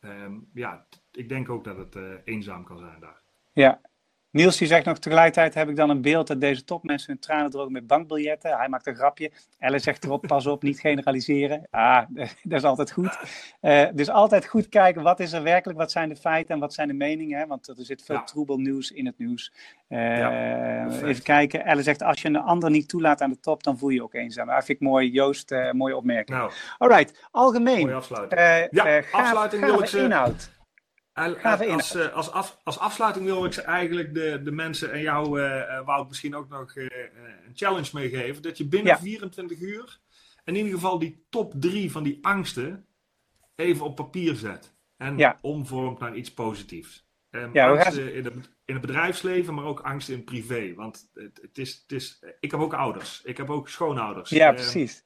[0.02, 3.22] Um, ja, ik denk ook dat het eenzaam kan zijn daar.
[3.52, 3.82] Ja,
[4.34, 7.52] Niels die zegt nog tegelijkertijd heb ik dan een beeld dat deze topmensen hun tranen
[7.52, 8.58] drogen met bankbiljetten.
[8.58, 9.32] Hij maakt een grapje.
[9.60, 11.68] Elle zegt erop, pas op, niet generaliseren.
[11.72, 12.02] Ah,
[12.44, 13.20] dat is altijd goed.
[13.62, 16.74] Uh, dus altijd goed kijken, wat is er werkelijk, wat zijn de feiten en wat
[16.74, 17.40] zijn de meningen.
[17.40, 17.48] Hè?
[17.48, 18.24] Want er zit veel ja.
[18.24, 19.54] troebel nieuws in het nieuws.
[19.90, 21.66] Uh, ja, even kijken.
[21.66, 24.04] Elle zegt, als je een ander niet toelaat aan de top, dan voel je je
[24.04, 24.48] ook eenzaam.
[24.48, 26.38] Dat vind ik mooi, Joost, uh, mooie opmerking.
[26.38, 27.82] Nou, Alright, algemeen.
[27.82, 28.68] Mooie afsluiting.
[28.72, 30.00] ja, afsluiting wil ik ze...
[30.00, 30.52] inhoud.
[31.14, 35.86] Als, als, af, als, afsluiting wil ik ze eigenlijk de, de mensen en jou, uh,
[35.86, 36.86] Wout, misschien ook nog uh,
[37.48, 38.42] een challenge meegeven.
[38.42, 39.00] Dat je binnen ja.
[39.00, 40.00] 24 uur
[40.46, 42.86] in ieder geval die top drie van die angsten
[43.56, 44.74] even op papier zet.
[44.98, 45.38] En ja.
[45.42, 47.08] omvormt naar iets positiefs.
[47.30, 48.14] Um, ja, angsten gaan...
[48.14, 48.34] in, het,
[48.66, 50.74] in, het, bedrijfsleven, maar ook angsten in privé.
[50.74, 53.22] Want het, het, is, het is, ik heb ook ouders.
[53.24, 54.30] Ik heb ook schoonouders.
[54.30, 55.04] Ja, um, precies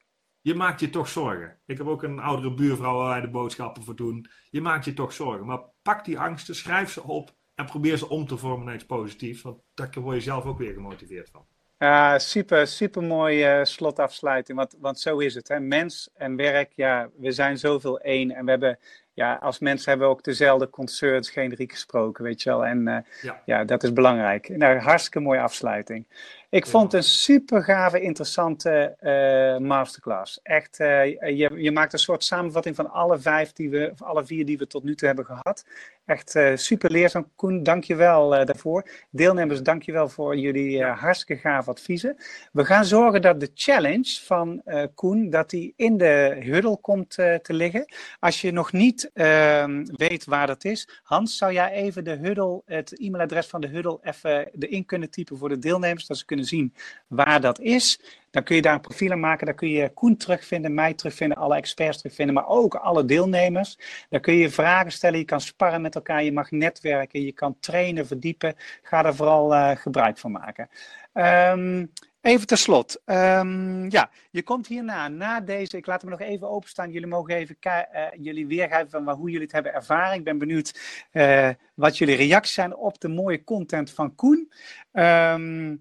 [0.48, 1.58] je maakt je toch zorgen.
[1.66, 4.26] Ik heb ook een oudere buurvrouw waar wij de boodschappen voor doen.
[4.50, 5.46] Je maakt je toch zorgen.
[5.46, 8.86] Maar pak die angsten, schrijf ze op en probeer ze om te vormen naar iets
[8.86, 9.42] positiefs.
[9.42, 11.46] Want daar word je zelf ook weer gemotiveerd van.
[11.78, 14.58] Ja, super, super mooie uh, slotafsluiting.
[14.58, 15.48] Want, want zo is het.
[15.48, 15.60] Hè?
[15.60, 18.30] Mens en werk, ja, we zijn zoveel één.
[18.30, 18.78] En we hebben,
[19.12, 22.66] ja, als mensen hebben we ook dezelfde concerns generiek gesproken, weet je wel.
[22.66, 23.42] En uh, ja.
[23.44, 23.64] ja.
[23.64, 24.48] dat is belangrijk.
[24.48, 26.06] Nou, hartstikke mooie afsluiting.
[26.50, 30.40] Ik vond het een super gave, interessante uh, masterclass.
[30.42, 34.26] Echt, uh, je, je maakt een soort samenvatting van alle vijf die we, of alle
[34.26, 35.64] vier die we tot nu toe hebben gehad.
[36.04, 37.30] Echt uh, super leerzaam.
[37.36, 38.88] Koen, dank je wel daarvoor.
[39.10, 42.16] Deelnemers, dank je wel voor jullie hartstikke gave adviezen.
[42.52, 44.62] We gaan zorgen dat de challenge van
[44.94, 47.94] Koen, dat die in de huddle komt te liggen.
[48.20, 52.62] Als je nog niet ehm, weet waar dat is, Hans, zou jij even de huddle,
[52.64, 56.37] het e-mailadres van de huddle even erin kunnen typen voor de deelnemers, dat ze kunnen
[56.44, 56.74] zien
[57.06, 58.00] waar dat is.
[58.30, 59.46] Dan kun je daar een profiel aan maken.
[59.46, 63.78] Dan kun je Koen terugvinden, mij terugvinden, alle experts terugvinden, maar ook alle deelnemers.
[64.10, 67.56] Dan kun je vragen stellen, je kan sparren met elkaar, je mag netwerken, je kan
[67.60, 68.54] trainen, verdiepen.
[68.82, 70.68] Ga er vooral uh, gebruik van maken.
[71.14, 73.00] Um, Even ter slot.
[73.04, 76.90] Um, ja, je komt hierna, na deze, ik laat hem nog even openstaan.
[76.90, 80.18] Jullie mogen even uh, jullie weergeven van hoe jullie het hebben ervaren.
[80.18, 80.80] Ik ben benieuwd
[81.12, 84.52] uh, wat jullie reacties zijn op de mooie content van Koen.
[84.92, 85.78] Um,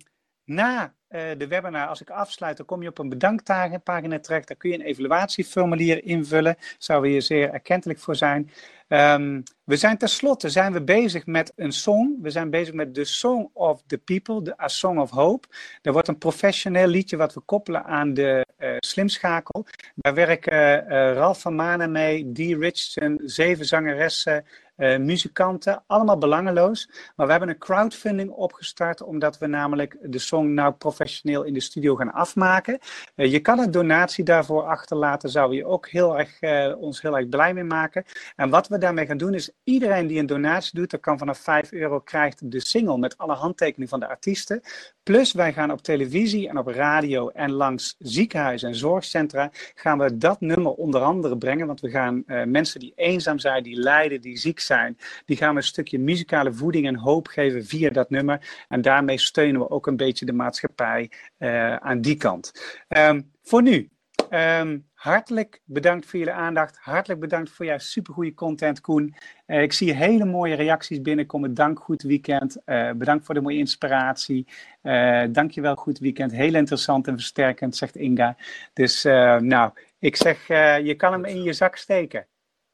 [0.48, 4.48] na uh, de webinar, als ik afsluit, dan kom je op een bedankpagina terecht.
[4.48, 6.56] Daar kun je een evaluatieformulier invullen.
[6.78, 8.52] Zou we hier zeer erkentelijk voor zijn.
[8.90, 12.18] Um, we zijn tenslotte zijn we bezig met een song.
[12.22, 15.48] We zijn bezig met The Song of the People, de A Song of Hope.
[15.82, 19.66] Er wordt een professioneel liedje wat we koppelen aan de uh, slimschakel.
[19.96, 24.46] Daar werken uh, Ralf van Manen mee, Dee Richardson, zeven zangeressen,
[24.78, 26.90] uh, muzikanten, allemaal belangeloos.
[27.16, 31.60] Maar we hebben een crowdfunding opgestart, omdat we namelijk de song nou professioneel in de
[31.60, 32.80] studio gaan afmaken.
[33.16, 37.18] Uh, je kan een donatie daarvoor achterlaten, zou je ook heel erg, uh, ons heel
[37.18, 38.04] erg blij mee maken.
[38.36, 41.38] En wat we daarmee gaan doen is, iedereen die een donatie doet, dat kan vanaf
[41.38, 44.62] 5 euro, krijgt de single met alle handtekeningen van de artiesten.
[45.08, 50.18] Plus wij gaan op televisie en op radio en langs ziekenhuizen en zorgcentra gaan we
[50.18, 51.68] dat nummer onder andere brengen.
[51.68, 55.50] Want we gaan uh, mensen die eenzaam zijn, die lijden, die ziek zijn, die gaan
[55.50, 58.66] we een stukje muzikale voeding en hoop geven via dat nummer.
[58.68, 62.52] En daarmee steunen we ook een beetje de maatschappij uh, aan die kant.
[62.88, 63.90] Um, voor nu,
[64.30, 66.78] um, hartelijk bedankt voor jullie aandacht.
[66.78, 69.16] Hartelijk bedankt voor jouw supergoeie content, Koen.
[69.48, 71.54] Uh, ik zie hele mooie reacties binnenkomen.
[71.54, 72.58] Dank, goed weekend.
[72.66, 74.48] Uh, bedankt voor de mooie inspiratie.
[74.84, 76.32] Uh, dank je wel, goed weekend.
[76.32, 78.36] Heel interessant en versterkend, zegt Inga.
[78.74, 80.48] Dus nou, ik zeg,
[80.84, 82.28] je kan hem in je zak steken.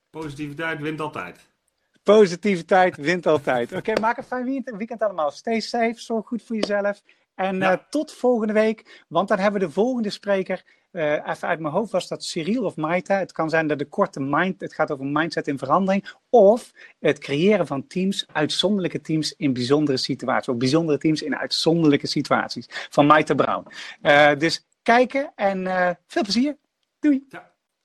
[0.10, 1.52] Positiviteit wint altijd.
[2.04, 3.72] Positiviteit wint altijd.
[3.72, 5.32] Oké, okay, maak een fijn weekend allemaal.
[5.32, 7.02] Stay safe, zorg goed voor jezelf.
[7.36, 7.86] En ja.
[7.90, 10.64] tot volgende week, want dan hebben we de volgende spreker.
[10.94, 13.18] Uh, even uit mijn hoofd was dat Cyril of Maita.
[13.18, 16.14] Het kan zijn dat de korte mind, het gaat over mindset in verandering.
[16.30, 20.48] Of het creëren van teams, uitzonderlijke teams in bijzondere situaties.
[20.48, 22.66] Of bijzondere teams in uitzonderlijke situaties.
[22.90, 23.68] Van Maita Brown.
[24.02, 25.64] Uh, dus kijken en
[26.08, 26.58] veel plezier.
[27.00, 27.28] Doei.